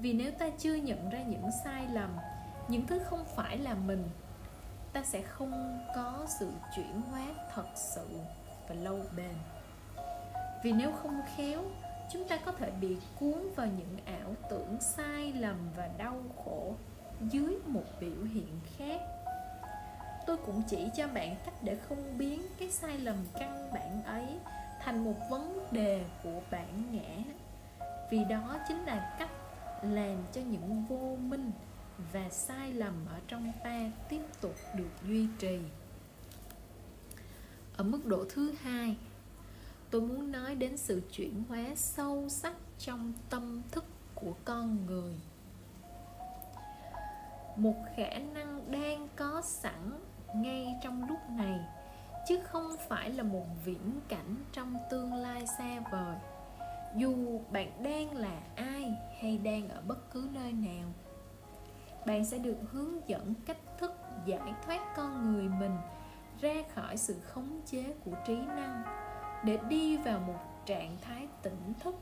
Vì 0.00 0.12
nếu 0.12 0.32
ta 0.32 0.50
chưa 0.58 0.74
nhận 0.74 1.10
ra 1.10 1.22
những 1.22 1.50
sai 1.64 1.86
lầm, 1.92 2.16
những 2.68 2.86
thứ 2.86 2.98
không 2.98 3.24
phải 3.36 3.58
là 3.58 3.74
mình, 3.74 4.08
ta 4.92 5.02
sẽ 5.02 5.22
không 5.22 5.78
có 5.94 6.26
sự 6.40 6.50
chuyển 6.76 7.00
hóa 7.10 7.26
thật 7.54 7.66
sự 7.74 8.08
và 8.68 8.74
lâu 8.74 9.00
bền. 9.16 9.34
Vì 10.64 10.72
nếu 10.72 10.92
không 10.92 11.20
khéo, 11.36 11.62
chúng 12.12 12.28
ta 12.28 12.36
có 12.36 12.52
thể 12.52 12.70
bị 12.70 12.96
cuốn 13.20 13.38
vào 13.56 13.66
những 13.66 13.96
ảo 14.04 14.34
tưởng 14.50 14.76
sai 14.80 15.32
lầm 15.32 15.56
và 15.76 15.90
đau 15.98 16.22
khổ 16.44 16.74
dưới 17.20 17.58
một 17.66 17.84
biểu 18.00 18.24
hiện 18.34 18.60
khác 18.78 19.00
tôi 20.26 20.36
cũng 20.36 20.62
chỉ 20.68 20.88
cho 20.96 21.08
bạn 21.08 21.36
cách 21.44 21.54
để 21.62 21.78
không 21.88 22.18
biến 22.18 22.42
cái 22.58 22.70
sai 22.70 22.98
lầm 22.98 23.16
căn 23.38 23.70
bản 23.74 24.02
ấy 24.04 24.26
thành 24.80 25.04
một 25.04 25.14
vấn 25.30 25.66
đề 25.70 26.04
của 26.22 26.40
bản 26.50 26.92
ngã. 26.92 27.34
Vì 28.10 28.24
đó 28.24 28.58
chính 28.68 28.84
là 28.84 29.16
cách 29.18 29.30
làm 29.82 30.16
cho 30.32 30.40
những 30.40 30.84
vô 30.88 31.16
minh 31.20 31.50
và 32.12 32.28
sai 32.30 32.72
lầm 32.72 33.06
ở 33.06 33.20
trong 33.28 33.52
ta 33.64 33.90
tiếp 34.08 34.22
tục 34.40 34.54
được 34.76 34.90
duy 35.06 35.26
trì. 35.38 35.58
Ở 37.76 37.84
mức 37.84 38.06
độ 38.06 38.24
thứ 38.28 38.52
hai, 38.62 38.96
tôi 39.90 40.00
muốn 40.00 40.32
nói 40.32 40.54
đến 40.54 40.76
sự 40.76 41.02
chuyển 41.12 41.42
hóa 41.48 41.64
sâu 41.76 42.28
sắc 42.28 42.54
trong 42.78 43.12
tâm 43.30 43.62
thức 43.70 43.84
của 44.14 44.32
con 44.44 44.86
người. 44.86 45.14
Một 47.56 47.74
khả 47.96 48.18
năng 48.34 48.72
đang 48.72 49.08
có 49.16 49.42
sẵn 49.44 49.92
ngay 50.34 50.78
trong 50.82 51.08
lúc 51.08 51.18
này, 51.30 51.60
chứ 52.28 52.40
không 52.44 52.76
phải 52.88 53.10
là 53.10 53.22
một 53.22 53.44
viễn 53.64 54.00
cảnh 54.08 54.36
trong 54.52 54.76
tương 54.90 55.14
lai 55.14 55.46
xa 55.58 55.80
vời. 55.92 56.16
Dù 56.96 57.40
bạn 57.50 57.82
đang 57.82 58.16
là 58.16 58.40
ai 58.56 58.94
hay 59.20 59.38
đang 59.38 59.68
ở 59.68 59.82
bất 59.86 60.10
cứ 60.10 60.28
nơi 60.34 60.52
nào, 60.52 60.88
bạn 62.06 62.24
sẽ 62.24 62.38
được 62.38 62.56
hướng 62.70 63.08
dẫn 63.08 63.34
cách 63.46 63.78
thức 63.78 63.92
giải 64.26 64.54
thoát 64.66 64.96
con 64.96 65.32
người 65.32 65.48
mình 65.48 65.76
ra 66.40 66.54
khỏi 66.74 66.96
sự 66.96 67.20
khống 67.20 67.60
chế 67.66 67.94
của 68.04 68.12
trí 68.26 68.36
năng 68.36 68.82
để 69.44 69.58
đi 69.68 69.96
vào 69.96 70.18
một 70.18 70.38
trạng 70.66 70.96
thái 71.00 71.28
tỉnh 71.42 71.72
thức 71.80 71.94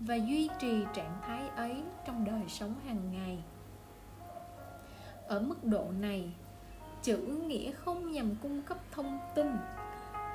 và 0.00 0.14
duy 0.14 0.48
trì 0.58 0.84
trạng 0.94 1.18
thái 1.22 1.48
ấy 1.48 1.82
trong 2.06 2.24
đời 2.24 2.48
sống 2.48 2.74
hàng 2.86 3.12
ngày. 3.12 3.38
Ở 5.26 5.40
mức 5.40 5.64
độ 5.64 5.84
này 6.00 6.32
chữ 7.06 7.42
nghĩa 7.46 7.72
không 7.72 8.12
nhằm 8.12 8.34
cung 8.42 8.62
cấp 8.62 8.78
thông 8.90 9.18
tin, 9.34 9.46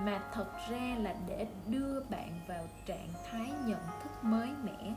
mà 0.02 0.30
thật 0.34 0.48
ra 0.70 0.96
là 1.00 1.16
để 1.28 1.48
đưa 1.68 2.04
bạn 2.10 2.40
vào 2.48 2.64
trạng 2.86 3.08
thái 3.26 3.48
nhận 3.66 3.80
thức 4.04 4.12
mới 4.22 4.50
mẻ. 4.64 4.94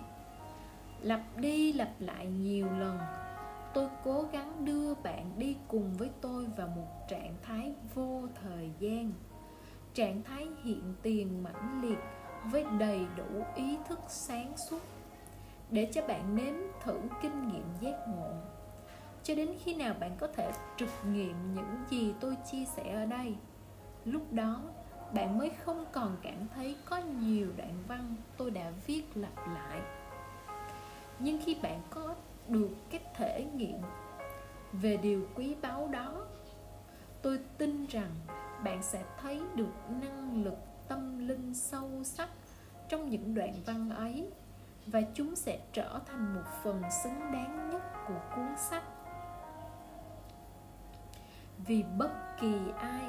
Lặp 1.02 1.20
đi 1.36 1.72
lặp 1.72 1.90
lại 1.98 2.26
nhiều 2.26 2.66
lần, 2.78 2.98
tôi 3.74 3.88
cố 4.04 4.24
gắng 4.32 4.64
đưa 4.64 4.94
bạn 4.94 5.32
đi 5.38 5.56
cùng 5.68 5.96
với 5.96 6.10
tôi 6.20 6.46
vào 6.56 6.68
một 6.68 7.06
trạng 7.08 7.34
thái 7.42 7.74
vô 7.94 8.22
thời 8.42 8.70
gian, 8.78 9.12
trạng 9.94 10.22
thái 10.22 10.48
hiện 10.62 10.94
tiền 11.02 11.42
mãnh 11.42 11.82
liệt 11.82 11.98
với 12.50 12.64
đầy 12.78 13.06
đủ 13.16 13.44
ý 13.54 13.78
thức 13.88 14.00
sáng 14.08 14.52
suốt, 14.70 14.80
để 15.70 15.90
cho 15.94 16.06
bạn 16.06 16.36
nếm 16.36 16.54
thử 16.84 17.00
kinh 17.22 17.48
nghiệm 17.48 17.66
giác 17.80 17.96
ngộ 18.08 18.53
cho 19.24 19.34
đến 19.34 19.48
khi 19.64 19.74
nào 19.74 19.94
bạn 20.00 20.16
có 20.20 20.26
thể 20.26 20.52
trực 20.76 20.88
nghiệm 21.12 21.54
những 21.54 21.84
gì 21.90 22.14
tôi 22.20 22.36
chia 22.50 22.64
sẻ 22.64 22.92
ở 22.94 23.06
đây? 23.06 23.34
Lúc 24.04 24.32
đó, 24.32 24.60
bạn 25.14 25.38
mới 25.38 25.50
không 25.64 25.84
còn 25.92 26.16
cảm 26.22 26.48
thấy 26.54 26.76
có 26.84 26.96
nhiều 26.96 27.48
đoạn 27.56 27.74
văn 27.88 28.14
tôi 28.36 28.50
đã 28.50 28.72
viết 28.86 29.04
lặp 29.14 29.48
lại. 29.54 29.80
Nhưng 31.18 31.38
khi 31.44 31.56
bạn 31.62 31.82
có 31.90 32.14
được 32.48 32.70
cái 32.90 33.00
thể 33.14 33.44
nghiệm 33.54 33.80
về 34.72 34.96
điều 34.96 35.26
quý 35.34 35.54
báu 35.62 35.88
đó, 35.88 36.26
tôi 37.22 37.38
tin 37.58 37.86
rằng 37.86 38.10
bạn 38.64 38.82
sẽ 38.82 39.04
thấy 39.22 39.42
được 39.54 39.72
năng 40.02 40.44
lực 40.44 40.58
tâm 40.88 41.28
linh 41.28 41.54
sâu 41.54 41.90
sắc 42.04 42.28
trong 42.88 43.10
những 43.10 43.34
đoạn 43.34 43.52
văn 43.66 43.90
ấy 43.90 44.28
và 44.86 45.02
chúng 45.14 45.36
sẽ 45.36 45.58
trở 45.72 46.00
thành 46.06 46.34
một 46.34 46.44
phần 46.62 46.82
xứng 47.04 47.20
đáng 47.32 47.70
nhất 47.70 47.82
của 48.08 48.20
cuốn 48.36 48.48
sách 48.56 48.93
vì 51.58 51.84
bất 51.98 52.10
kỳ 52.40 52.54
ai 52.78 53.04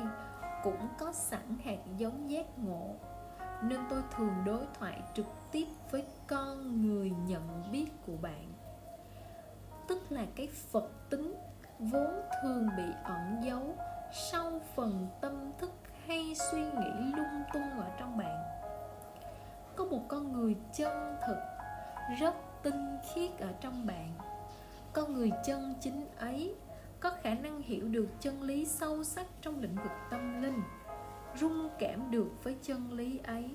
cũng 0.63 0.87
có 0.99 1.11
sẵn 1.13 1.57
hạt 1.63 1.77
giống 1.97 2.31
giác 2.31 2.59
ngộ. 2.59 2.95
Nên 3.63 3.79
tôi 3.89 4.03
thường 4.15 4.33
đối 4.45 4.65
thoại 4.79 5.01
trực 5.13 5.25
tiếp 5.51 5.65
với 5.91 6.05
con 6.27 6.81
người 6.81 7.09
nhận 7.27 7.71
biết 7.71 7.87
của 8.07 8.17
bạn. 8.21 8.53
Tức 9.87 9.99
là 10.09 10.25
cái 10.35 10.47
phật 10.47 11.09
tính 11.09 11.35
vốn 11.79 12.21
thường 12.43 12.69
bị 12.77 12.83
ẩn 13.03 13.41
giấu 13.43 13.75
sau 14.11 14.59
phần 14.75 15.07
tâm 15.21 15.51
thức 15.57 15.71
hay 16.07 16.35
suy 16.51 16.61
nghĩ 16.61 17.13
lung 17.17 17.43
tung 17.53 17.69
ở 17.77 17.89
trong 17.99 18.17
bạn. 18.17 18.43
Có 19.75 19.85
một 19.85 20.01
con 20.07 20.31
người 20.33 20.55
chân 20.73 21.17
thực, 21.27 21.37
rất 22.19 22.35
tinh 22.63 22.97
khiết 23.13 23.39
ở 23.39 23.53
trong 23.61 23.85
bạn. 23.85 24.13
Con 24.93 25.13
người 25.13 25.31
chân 25.45 25.73
chính 25.81 26.07
ấy 26.17 26.55
có 27.05 27.11
khả 27.21 27.33
năng 27.33 27.61
hiểu 27.61 27.87
được 27.87 28.07
chân 28.19 28.41
lý 28.41 28.65
sâu 28.65 29.03
sắc 29.03 29.25
trong 29.41 29.59
lĩnh 29.59 29.75
vực 29.75 29.91
tâm 30.09 30.41
linh, 30.41 30.61
rung 31.35 31.69
cảm 31.79 32.11
được 32.11 32.43
với 32.43 32.55
chân 32.61 32.91
lý 32.91 33.19
ấy, 33.23 33.51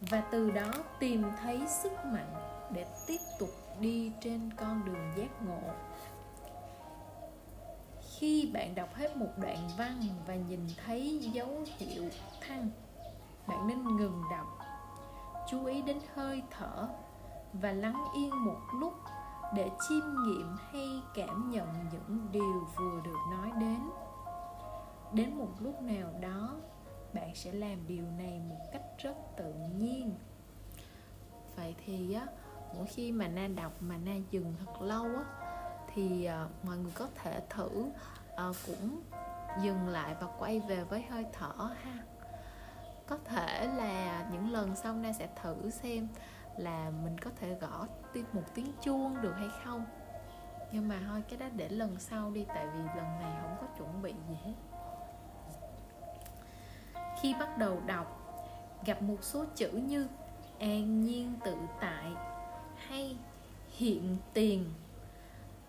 và 0.00 0.20
từ 0.20 0.50
đó 0.50 0.72
tìm 1.00 1.22
thấy 1.42 1.60
sức 1.82 1.92
mạnh 2.04 2.34
để 2.74 2.86
tiếp 3.06 3.20
tục 3.38 3.48
đi 3.80 4.12
trên 4.20 4.50
con 4.56 4.84
đường 4.84 5.12
giác 5.16 5.42
ngộ. 5.46 5.60
Khi 8.18 8.50
bạn 8.54 8.74
đọc 8.74 8.94
hết 8.94 9.16
một 9.16 9.30
đoạn 9.42 9.68
văn 9.78 10.02
và 10.26 10.34
nhìn 10.34 10.66
thấy 10.86 11.18
dấu 11.32 11.64
hiệu 11.78 12.04
thăng, 12.40 12.70
bạn 13.46 13.66
nên 13.66 13.96
ngừng 13.96 14.22
đọc, 14.30 14.58
chú 15.50 15.64
ý 15.64 15.82
đến 15.82 15.98
hơi 16.14 16.42
thở 16.50 16.88
và 17.52 17.72
lắng 17.72 18.04
yên 18.16 18.30
một 18.44 18.60
lúc 18.80 18.94
để 19.54 19.70
chiêm 19.88 20.04
nghiệm 20.24 20.56
hay 20.72 21.02
cảm 21.14 21.50
nhận 21.50 21.68
những 21.92 22.26
điều 22.32 22.68
vừa 22.76 23.00
được 23.04 23.18
nói 23.30 23.50
đến. 23.60 23.80
Đến 25.12 25.34
một 25.34 25.50
lúc 25.60 25.82
nào 25.82 26.10
đó, 26.20 26.56
bạn 27.12 27.34
sẽ 27.34 27.52
làm 27.52 27.86
điều 27.86 28.04
này 28.18 28.40
một 28.48 28.60
cách 28.72 28.82
rất 28.98 29.14
tự 29.36 29.54
nhiên. 29.78 30.14
Vậy 31.56 31.74
thì 31.84 32.14
á, 32.14 32.26
mỗi 32.74 32.86
khi 32.86 33.12
mà 33.12 33.28
na 33.28 33.48
đọc, 33.48 33.72
mà 33.80 33.96
na 33.96 34.12
dừng 34.30 34.54
thật 34.58 34.82
lâu 34.82 35.04
á, 35.04 35.24
thì 35.94 36.24
ờ, 36.24 36.48
mọi 36.62 36.76
người 36.76 36.92
có 36.94 37.08
thể 37.14 37.42
thử 37.50 37.90
ờ, 38.36 38.52
cũng 38.66 39.00
dừng 39.62 39.88
lại 39.88 40.14
và 40.20 40.26
quay 40.38 40.60
về 40.60 40.84
với 40.84 41.02
hơi 41.02 41.26
thở 41.32 41.74
ha. 41.82 42.04
Có 43.06 43.18
thể 43.24 43.66
là 43.66 44.26
những 44.32 44.52
lần 44.52 44.76
sau 44.76 44.94
na 44.94 45.12
sẽ 45.12 45.28
thử 45.42 45.70
xem 45.70 46.08
là 46.56 46.90
mình 47.04 47.18
có 47.18 47.30
thể 47.40 47.54
gõ 47.54 47.86
một 48.34 48.54
tiếng 48.54 48.72
chuông 48.80 49.22
được 49.22 49.34
hay 49.36 49.48
không. 49.64 49.84
Nhưng 50.72 50.88
mà 50.88 51.00
thôi, 51.08 51.22
cái 51.28 51.38
đó 51.38 51.46
để 51.56 51.68
lần 51.68 51.96
sau 51.98 52.30
đi, 52.30 52.44
tại 52.48 52.66
vì 52.66 52.80
lần 52.80 53.18
này 53.20 53.32
không 53.42 53.56
có 53.60 53.66
chuẩn 53.78 54.02
bị 54.02 54.14
gì 54.28 54.34
hết. 54.44 54.54
Khi 57.22 57.34
bắt 57.40 57.58
đầu 57.58 57.80
đọc, 57.86 58.20
gặp 58.86 59.02
một 59.02 59.18
số 59.20 59.44
chữ 59.54 59.70
như 59.70 60.08
an 60.58 61.00
nhiên, 61.04 61.34
tự 61.44 61.56
tại 61.80 62.12
hay 62.88 63.16
hiện 63.68 64.16
tiền, 64.32 64.74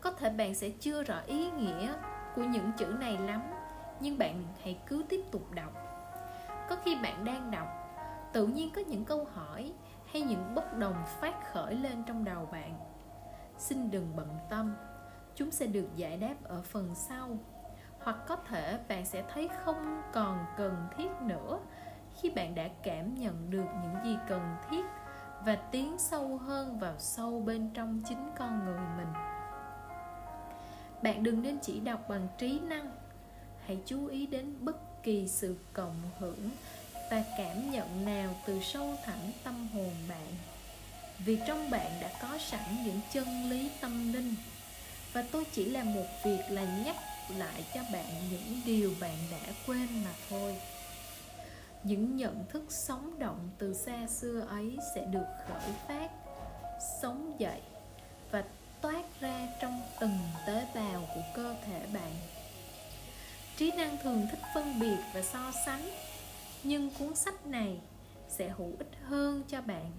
có 0.01 0.11
thể 0.11 0.29
bạn 0.29 0.55
sẽ 0.55 0.69
chưa 0.79 1.03
rõ 1.03 1.19
ý 1.25 1.51
nghĩa 1.51 1.93
của 2.35 2.43
những 2.43 2.71
chữ 2.77 2.85
này 2.85 3.17
lắm, 3.17 3.41
nhưng 3.99 4.17
bạn 4.17 4.43
hãy 4.63 4.77
cứ 4.87 5.05
tiếp 5.09 5.21
tục 5.31 5.51
đọc. 5.51 5.71
Có 6.69 6.77
khi 6.83 6.95
bạn 6.95 7.25
đang 7.25 7.51
đọc, 7.51 7.67
tự 8.33 8.47
nhiên 8.47 8.69
có 8.75 8.81
những 8.81 9.05
câu 9.05 9.27
hỏi 9.33 9.73
hay 10.15 10.21
những 10.21 10.55
bất 10.55 10.77
đồng 10.77 11.03
phát 11.05 11.53
khởi 11.53 11.75
lên 11.75 12.03
trong 12.03 12.25
đầu 12.25 12.49
bạn. 12.51 12.79
Xin 13.57 13.91
đừng 13.91 14.15
bận 14.15 14.37
tâm, 14.49 14.75
chúng 15.35 15.51
sẽ 15.51 15.65
được 15.65 15.87
giải 15.95 16.17
đáp 16.17 16.35
ở 16.43 16.61
phần 16.61 16.95
sau. 16.95 17.37
Hoặc 17.99 18.17
có 18.27 18.35
thể 18.35 18.79
bạn 18.87 19.05
sẽ 19.05 19.23
thấy 19.33 19.49
không 19.63 20.01
còn 20.13 20.45
cần 20.57 20.87
thiết 20.97 21.09
nữa 21.21 21.59
khi 22.15 22.29
bạn 22.29 22.55
đã 22.55 22.67
cảm 22.83 23.15
nhận 23.15 23.49
được 23.49 23.65
những 23.83 23.95
gì 24.03 24.17
cần 24.29 24.55
thiết 24.69 24.85
và 25.45 25.55
tiến 25.55 25.97
sâu 25.97 26.37
hơn 26.37 26.79
vào 26.79 26.93
sâu 26.97 27.41
bên 27.45 27.69
trong 27.73 28.01
chính 28.09 28.31
con 28.37 28.65
người 28.65 28.79
mình. 28.97 29.13
Bạn 31.01 31.23
đừng 31.23 31.41
nên 31.41 31.59
chỉ 31.59 31.79
đọc 31.79 32.09
bằng 32.09 32.27
trí 32.37 32.59
năng. 32.59 32.91
Hãy 33.65 33.81
chú 33.85 34.07
ý 34.07 34.27
đến 34.27 34.55
bất 34.59 35.03
kỳ 35.03 35.27
sự 35.27 35.55
cộng 35.73 35.95
hưởng 36.19 36.49
và 37.11 37.23
cảm 37.37 37.71
nhận 37.71 38.05
nào 38.05 38.35
từ 38.45 38.59
sâu 38.63 38.95
thẳm 39.05 39.19
tâm 39.43 39.67
hồn 39.73 39.93
bạn? 40.09 40.27
Vì 41.19 41.37
trong 41.47 41.69
bạn 41.69 41.91
đã 42.01 42.09
có 42.21 42.37
sẵn 42.37 42.83
những 42.85 42.99
chân 43.13 43.49
lý 43.49 43.69
tâm 43.81 44.13
linh. 44.13 44.35
Và 45.13 45.23
tôi 45.31 45.45
chỉ 45.51 45.65
làm 45.65 45.93
một 45.93 46.05
việc 46.23 46.41
là 46.49 46.63
nhắc 46.85 46.95
lại 47.37 47.63
cho 47.73 47.81
bạn 47.93 48.29
những 48.31 48.61
điều 48.65 48.93
bạn 48.99 49.17
đã 49.31 49.53
quên 49.67 49.87
mà 50.03 50.11
thôi. 50.29 50.55
Những 51.83 52.17
nhận 52.17 52.45
thức 52.49 52.63
sống 52.69 53.19
động 53.19 53.49
từ 53.57 53.73
xa 53.73 54.07
xưa 54.07 54.47
ấy 54.49 54.77
sẽ 54.95 55.05
được 55.05 55.25
khởi 55.47 55.73
phát, 55.87 56.09
sống 57.01 57.35
dậy 57.39 57.61
và 58.31 58.43
toát 58.81 59.03
ra 59.21 59.47
trong 59.61 59.81
từng 59.99 60.19
tế 60.47 60.65
bào 60.75 61.07
của 61.15 61.21
cơ 61.35 61.55
thể 61.65 61.85
bạn. 61.93 62.11
Trí 63.57 63.71
năng 63.71 63.97
thường 64.03 64.27
thích 64.31 64.41
phân 64.53 64.79
biệt 64.79 64.97
và 65.13 65.21
so 65.21 65.51
sánh 65.65 65.89
nhưng 66.65 66.89
cuốn 66.89 67.15
sách 67.15 67.45
này 67.45 67.77
sẽ 68.29 68.49
hữu 68.49 68.71
ích 68.77 68.91
hơn 69.03 69.43
cho 69.47 69.61
bạn 69.61 69.91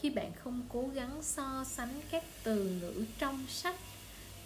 khi 0.00 0.10
bạn 0.10 0.32
không 0.34 0.62
cố 0.68 0.84
gắng 0.94 1.22
so 1.22 1.64
sánh 1.66 2.00
các 2.10 2.24
từ 2.42 2.64
ngữ 2.64 3.04
trong 3.18 3.46
sách 3.48 3.76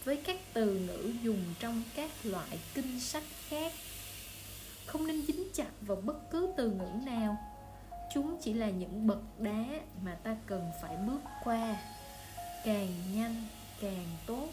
với 0.04 0.16
các 0.16 0.36
từ 0.52 0.78
ngữ 0.78 1.12
dùng 1.22 1.44
trong 1.60 1.82
các 1.96 2.10
loại 2.24 2.58
kinh 2.74 3.00
sách 3.00 3.22
khác. 3.48 3.72
Không 4.86 5.06
nên 5.06 5.26
dính 5.26 5.44
chặt 5.54 5.70
vào 5.80 5.96
bất 5.96 6.30
cứ 6.30 6.52
từ 6.56 6.70
ngữ 6.70 7.06
nào. 7.06 7.36
Chúng 8.14 8.36
chỉ 8.42 8.52
là 8.52 8.70
những 8.70 9.06
bậc 9.06 9.40
đá 9.40 9.64
mà 10.04 10.14
ta 10.14 10.36
cần 10.46 10.70
phải 10.82 10.96
bước 10.96 11.20
qua. 11.44 11.76
Càng 12.64 12.88
nhanh 13.14 13.44
càng 13.80 14.06
tốt. 14.26 14.48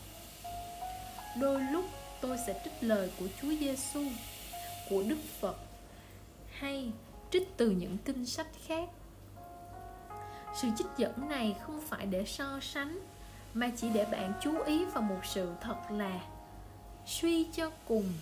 Đôi 1.42 1.62
lúc 1.62 1.86
tôi 2.22 2.38
sẽ 2.48 2.62
trích 2.64 2.74
lời 2.82 3.12
của 3.20 3.28
Chúa 3.42 3.52
Giêsu, 3.60 4.04
của 4.90 5.04
Đức 5.04 5.20
Phật 5.40 5.58
hay 6.60 6.92
trích 7.32 7.58
từ 7.58 7.70
những 7.70 7.98
kinh 7.98 8.26
sách 8.26 8.48
khác. 8.68 8.90
Sự 10.56 10.68
trích 10.78 10.88
dẫn 10.98 11.30
này 11.30 11.56
không 11.62 11.82
phải 11.82 12.06
để 12.06 12.26
so 12.26 12.60
sánh, 12.62 13.00
mà 13.54 13.72
chỉ 13.78 13.90
để 13.94 14.06
bạn 14.12 14.34
chú 14.42 14.62
ý 14.62 14.86
vào 14.86 15.02
một 15.02 15.26
sự 15.26 15.54
thật 15.62 15.92
là 15.92 16.20
suy 17.06 17.44
cho 17.44 17.72
cùng 17.88 18.14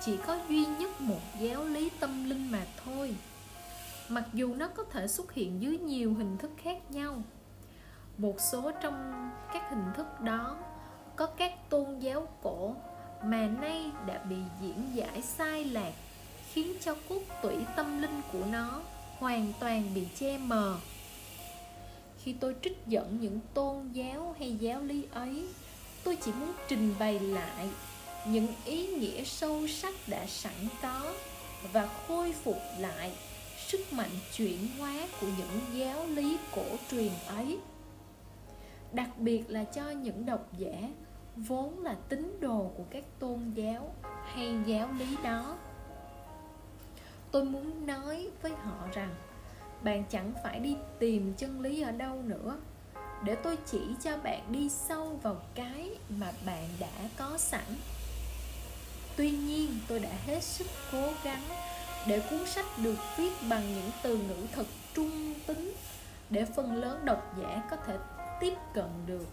chỉ 0.00 0.16
có 0.26 0.38
duy 0.48 0.66
nhất 0.66 1.00
một 1.00 1.20
giáo 1.40 1.64
lý 1.64 1.90
tâm 2.00 2.30
linh 2.30 2.50
mà 2.50 2.66
thôi 2.84 3.16
mặc 4.08 4.24
dù 4.32 4.54
nó 4.54 4.68
có 4.68 4.84
thể 4.84 5.08
xuất 5.08 5.32
hiện 5.32 5.62
dưới 5.62 5.78
nhiều 5.78 6.14
hình 6.14 6.36
thức 6.38 6.50
khác 6.62 6.90
nhau, 6.90 7.22
một 8.18 8.40
số 8.40 8.70
trong 8.82 9.30
các 9.52 9.70
hình 9.70 9.84
thức 9.96 10.20
đó 10.20 10.56
có 11.16 11.26
các 11.26 11.70
tôn 11.70 11.98
giáo 11.98 12.28
cổ 12.42 12.74
mà 13.24 13.46
nay 13.46 13.90
đã 14.06 14.18
bị 14.18 14.36
diễn 14.60 14.94
giải 14.94 15.22
sai 15.22 15.64
lạc 15.64 15.92
khiến 16.54 16.72
cho 16.80 16.96
cốt 17.08 17.20
tủy 17.42 17.56
tâm 17.76 18.02
linh 18.02 18.20
của 18.32 18.44
nó 18.52 18.82
hoàn 19.18 19.52
toàn 19.60 19.94
bị 19.94 20.06
che 20.18 20.38
mờ. 20.38 20.76
Khi 22.22 22.32
tôi 22.32 22.54
trích 22.62 22.78
dẫn 22.86 23.18
những 23.20 23.40
tôn 23.54 23.92
giáo 23.92 24.36
hay 24.38 24.56
giáo 24.56 24.80
lý 24.80 25.04
ấy, 25.12 25.48
tôi 26.04 26.16
chỉ 26.16 26.32
muốn 26.32 26.52
trình 26.68 26.94
bày 26.98 27.20
lại 27.20 27.68
những 28.26 28.46
ý 28.64 28.86
nghĩa 28.86 29.24
sâu 29.24 29.68
sắc 29.68 29.94
đã 30.06 30.26
sẵn 30.26 30.52
có 30.82 31.14
và 31.72 31.88
khôi 32.08 32.32
phục 32.32 32.58
lại 32.78 33.12
sức 33.66 33.92
mạnh 33.92 34.10
chuyển 34.36 34.68
hóa 34.78 35.08
của 35.20 35.26
những 35.38 35.78
giáo 35.80 36.06
lý 36.06 36.36
cổ 36.54 36.64
truyền 36.90 37.12
ấy. 37.26 37.58
Đặc 38.92 39.18
biệt 39.18 39.44
là 39.48 39.64
cho 39.64 39.90
những 39.90 40.26
độc 40.26 40.58
giả 40.58 40.88
vốn 41.36 41.82
là 41.82 41.96
tín 42.08 42.40
đồ 42.40 42.70
của 42.76 42.84
các 42.90 43.04
tôn 43.18 43.52
giáo 43.54 43.94
hay 44.24 44.54
giáo 44.66 44.92
lý 44.98 45.16
đó 45.22 45.56
tôi 47.34 47.44
muốn 47.44 47.86
nói 47.86 48.28
với 48.42 48.52
họ 48.52 48.88
rằng, 48.92 49.14
bạn 49.82 50.04
chẳng 50.10 50.32
phải 50.42 50.60
đi 50.60 50.76
tìm 50.98 51.34
chân 51.34 51.60
lý 51.60 51.82
ở 51.82 51.90
đâu 51.90 52.22
nữa. 52.22 52.56
Để 53.24 53.34
tôi 53.34 53.58
chỉ 53.66 53.80
cho 54.04 54.16
bạn 54.16 54.52
đi 54.52 54.68
sâu 54.68 55.20
vào 55.22 55.36
cái 55.54 55.90
mà 56.08 56.32
bạn 56.46 56.68
đã 56.80 57.08
có 57.16 57.38
sẵn. 57.38 57.64
Tuy 59.16 59.30
nhiên, 59.30 59.78
tôi 59.88 59.98
đã 59.98 60.10
hết 60.26 60.42
sức 60.42 60.66
cố 60.92 61.12
gắng 61.24 61.42
để 62.06 62.22
cuốn 62.30 62.46
sách 62.46 62.66
được 62.82 62.98
viết 63.16 63.32
bằng 63.48 63.74
những 63.74 63.90
từ 64.02 64.16
ngữ 64.16 64.46
thật 64.52 64.66
trung 64.94 65.34
tính 65.46 65.74
để 66.30 66.44
phần 66.44 66.74
lớn 66.74 67.04
độc 67.04 67.34
giả 67.40 67.62
có 67.70 67.76
thể 67.76 67.96
tiếp 68.40 68.54
cận 68.74 68.90
được. 69.06 69.26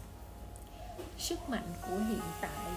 Sức 1.17 1.49
mạnh 1.49 1.67
của 1.81 1.97
hiện 1.97 2.21
tại 2.41 2.71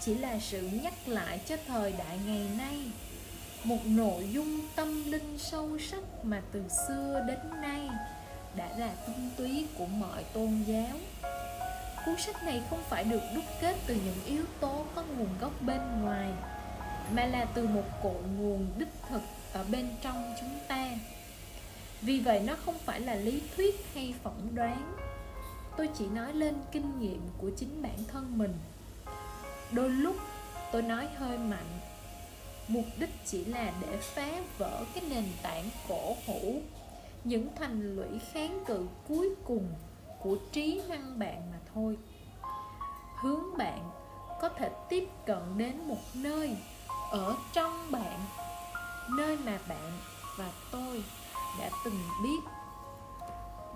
chỉ 0.00 0.14
là 0.14 0.38
sự 0.38 0.68
nhắc 0.82 0.94
lại 1.06 1.40
cho 1.46 1.56
thời 1.66 1.92
đại 1.92 2.18
ngày 2.26 2.50
nay 2.58 2.92
một 3.64 3.78
nội 3.86 4.28
dung 4.32 4.60
tâm 4.76 5.10
linh 5.10 5.38
sâu 5.38 5.78
sắc 5.78 6.24
mà 6.24 6.42
từ 6.52 6.62
xưa 6.88 7.24
đến 7.28 7.60
nay 7.60 7.88
đã 8.56 8.68
là 8.78 8.94
tinh 9.06 9.30
túy 9.36 9.66
của 9.78 9.86
mọi 9.86 10.24
tôn 10.32 10.62
giáo. 10.66 10.96
Cuốn 12.06 12.14
sách 12.18 12.44
này 12.44 12.62
không 12.70 12.82
phải 12.88 13.04
được 13.04 13.22
đúc 13.34 13.44
kết 13.60 13.76
từ 13.86 13.94
những 13.94 14.24
yếu 14.26 14.44
tố 14.60 14.84
có 14.94 15.02
nguồn 15.02 15.28
gốc 15.40 15.52
bên 15.60 15.80
ngoài, 16.02 16.30
mà 17.14 17.26
là 17.26 17.44
từ 17.44 17.66
một 17.66 17.84
cội 18.02 18.22
nguồn 18.38 18.66
đích 18.78 18.92
thực 19.08 19.22
ở 19.52 19.64
bên 19.70 19.88
trong 20.02 20.34
chúng 20.40 20.58
ta. 20.68 20.90
Vì 22.00 22.20
vậy 22.20 22.40
nó 22.40 22.56
không 22.66 22.78
phải 22.78 23.00
là 23.00 23.14
lý 23.14 23.42
thuyết 23.56 23.86
hay 23.94 24.14
phỏng 24.22 24.54
đoán. 24.54 24.94
Tôi 25.76 25.88
chỉ 25.98 26.06
nói 26.06 26.32
lên 26.32 26.54
kinh 26.72 27.00
nghiệm 27.00 27.20
của 27.38 27.50
chính 27.56 27.82
bản 27.82 27.98
thân 28.08 28.38
mình. 28.38 28.54
Đôi 29.72 29.90
lúc 29.90 30.16
tôi 30.72 30.82
nói 30.82 31.08
hơi 31.18 31.38
mạnh 31.38 31.80
mục 32.68 32.84
đích 32.98 33.10
chỉ 33.24 33.44
là 33.44 33.72
để 33.80 33.96
phá 33.96 34.28
vỡ 34.58 34.84
cái 34.94 35.04
nền 35.10 35.24
tảng 35.42 35.64
cổ 35.88 36.16
hủ, 36.26 36.60
những 37.24 37.48
thành 37.56 37.96
lũy 37.96 38.18
kháng 38.32 38.64
cự 38.66 38.86
cuối 39.08 39.28
cùng 39.44 39.68
của 40.20 40.36
trí 40.52 40.80
năng 40.88 41.18
bạn 41.18 41.50
mà 41.50 41.58
thôi. 41.74 41.96
Hướng 43.20 43.56
bạn 43.58 43.90
có 44.40 44.48
thể 44.48 44.70
tiếp 44.88 45.08
cận 45.26 45.58
đến 45.58 45.88
một 45.88 46.00
nơi 46.14 46.56
ở 47.10 47.36
trong 47.52 47.90
bạn, 47.90 48.20
nơi 49.16 49.38
mà 49.44 49.58
bạn 49.68 49.92
và 50.38 50.52
tôi 50.72 51.04
đã 51.60 51.70
từng 51.84 52.00
biết. 52.22 52.38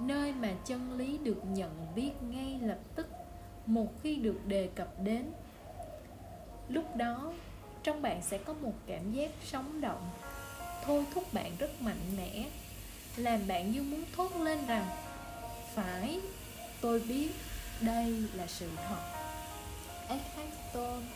Nơi 0.00 0.32
mà 0.32 0.52
chân 0.64 0.92
lý 0.98 1.18
được 1.18 1.42
nhận 1.44 1.86
biết 1.94 2.12
ngay 2.22 2.58
lập 2.62 2.78
tức 2.94 3.06
một 3.66 3.86
khi 4.02 4.16
được 4.16 4.40
đề 4.46 4.68
cập 4.74 4.88
đến. 5.02 5.32
Lúc 6.68 6.96
đó 6.96 7.32
trong 7.86 8.02
bạn 8.02 8.22
sẽ 8.22 8.38
có 8.38 8.52
một 8.52 8.72
cảm 8.86 9.12
giác 9.12 9.30
sống 9.44 9.80
động. 9.80 10.10
Thôi 10.84 11.04
thúc 11.14 11.34
bạn 11.34 11.52
rất 11.58 11.82
mạnh 11.82 12.16
mẽ 12.16 12.44
làm 13.16 13.46
bạn 13.46 13.72
như 13.72 13.82
muốn 13.82 14.04
thốt 14.16 14.36
lên 14.36 14.66
rằng 14.66 14.86
phải 15.74 16.20
tôi 16.80 17.00
biết 17.00 17.30
đây 17.80 18.24
là 18.34 18.46
sự 18.46 18.70
thật. 18.88 19.00
Eckhart 20.08 20.72
Tolle 20.72 21.06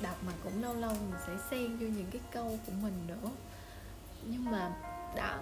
đọc 0.00 0.16
mà 0.26 0.32
cũng 0.44 0.62
lâu 0.62 0.74
lâu 0.74 0.90
mình 0.90 1.20
sẽ 1.26 1.32
xen 1.50 1.76
vô 1.76 1.86
những 1.86 2.10
cái 2.10 2.20
câu 2.30 2.58
của 2.66 2.72
mình 2.82 3.06
nữa. 3.06 3.30
Nhưng 4.26 4.50
mà 4.50 4.72
đã 5.16 5.38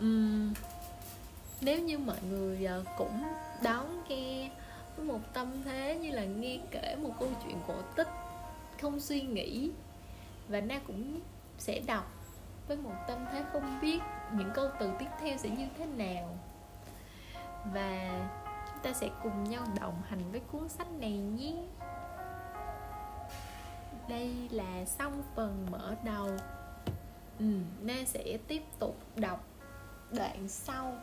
um, 0.00 0.54
nếu 1.60 1.78
như 1.78 1.98
mọi 1.98 2.18
người 2.30 2.64
ờ, 2.64 2.84
cũng 2.98 3.22
đón 3.62 4.04
nghe 4.08 4.50
với 4.96 5.06
một 5.06 5.20
tâm 5.32 5.62
thế 5.64 5.98
như 6.02 6.10
là 6.10 6.24
nghe 6.24 6.58
kể 6.70 6.96
một 7.02 7.14
câu 7.20 7.28
chuyện 7.44 7.56
cổ 7.66 7.74
tích 7.96 8.08
không 8.82 9.00
suy 9.00 9.20
nghĩ. 9.20 9.70
Và 10.48 10.60
na 10.60 10.80
cũng 10.86 11.20
sẽ 11.58 11.80
đọc 11.80 12.12
với 12.68 12.76
một 12.76 12.94
tâm 13.08 13.24
thế 13.32 13.44
không 13.52 13.78
biết 13.82 13.98
những 14.32 14.50
câu 14.54 14.68
từ 14.80 14.90
tiếp 14.98 15.08
theo 15.20 15.38
sẽ 15.38 15.48
như 15.48 15.68
thế 15.78 15.86
nào. 15.86 16.38
Và 17.74 18.20
chúng 18.66 18.82
ta 18.82 18.92
sẽ 18.92 19.10
cùng 19.22 19.44
nhau 19.44 19.64
đồng 19.80 20.02
hành 20.08 20.30
với 20.30 20.40
cuốn 20.40 20.68
sách 20.68 20.90
này 20.92 21.12
nhé. 21.12 21.54
Đây 24.08 24.48
là 24.50 24.84
xong 24.84 25.22
phần 25.34 25.66
mở 25.70 25.94
đầu. 26.04 26.28
Ừ, 27.38 27.44
na 27.80 27.94
sẽ 28.06 28.38
tiếp 28.48 28.62
tục 28.78 28.96
đọc 29.16 29.44
đoạn 30.10 30.48
sau 30.48 30.96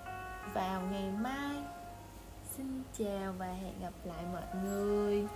vào 0.54 0.82
ngày 0.82 1.12
mai. 1.12 1.56
Xin 2.58 2.84
chào 2.97 3.34
và 3.38 3.54
hẹn 3.54 3.74
gặp 3.82 3.93
lại 4.04 4.24
mọi 4.34 4.64
người. 4.64 5.28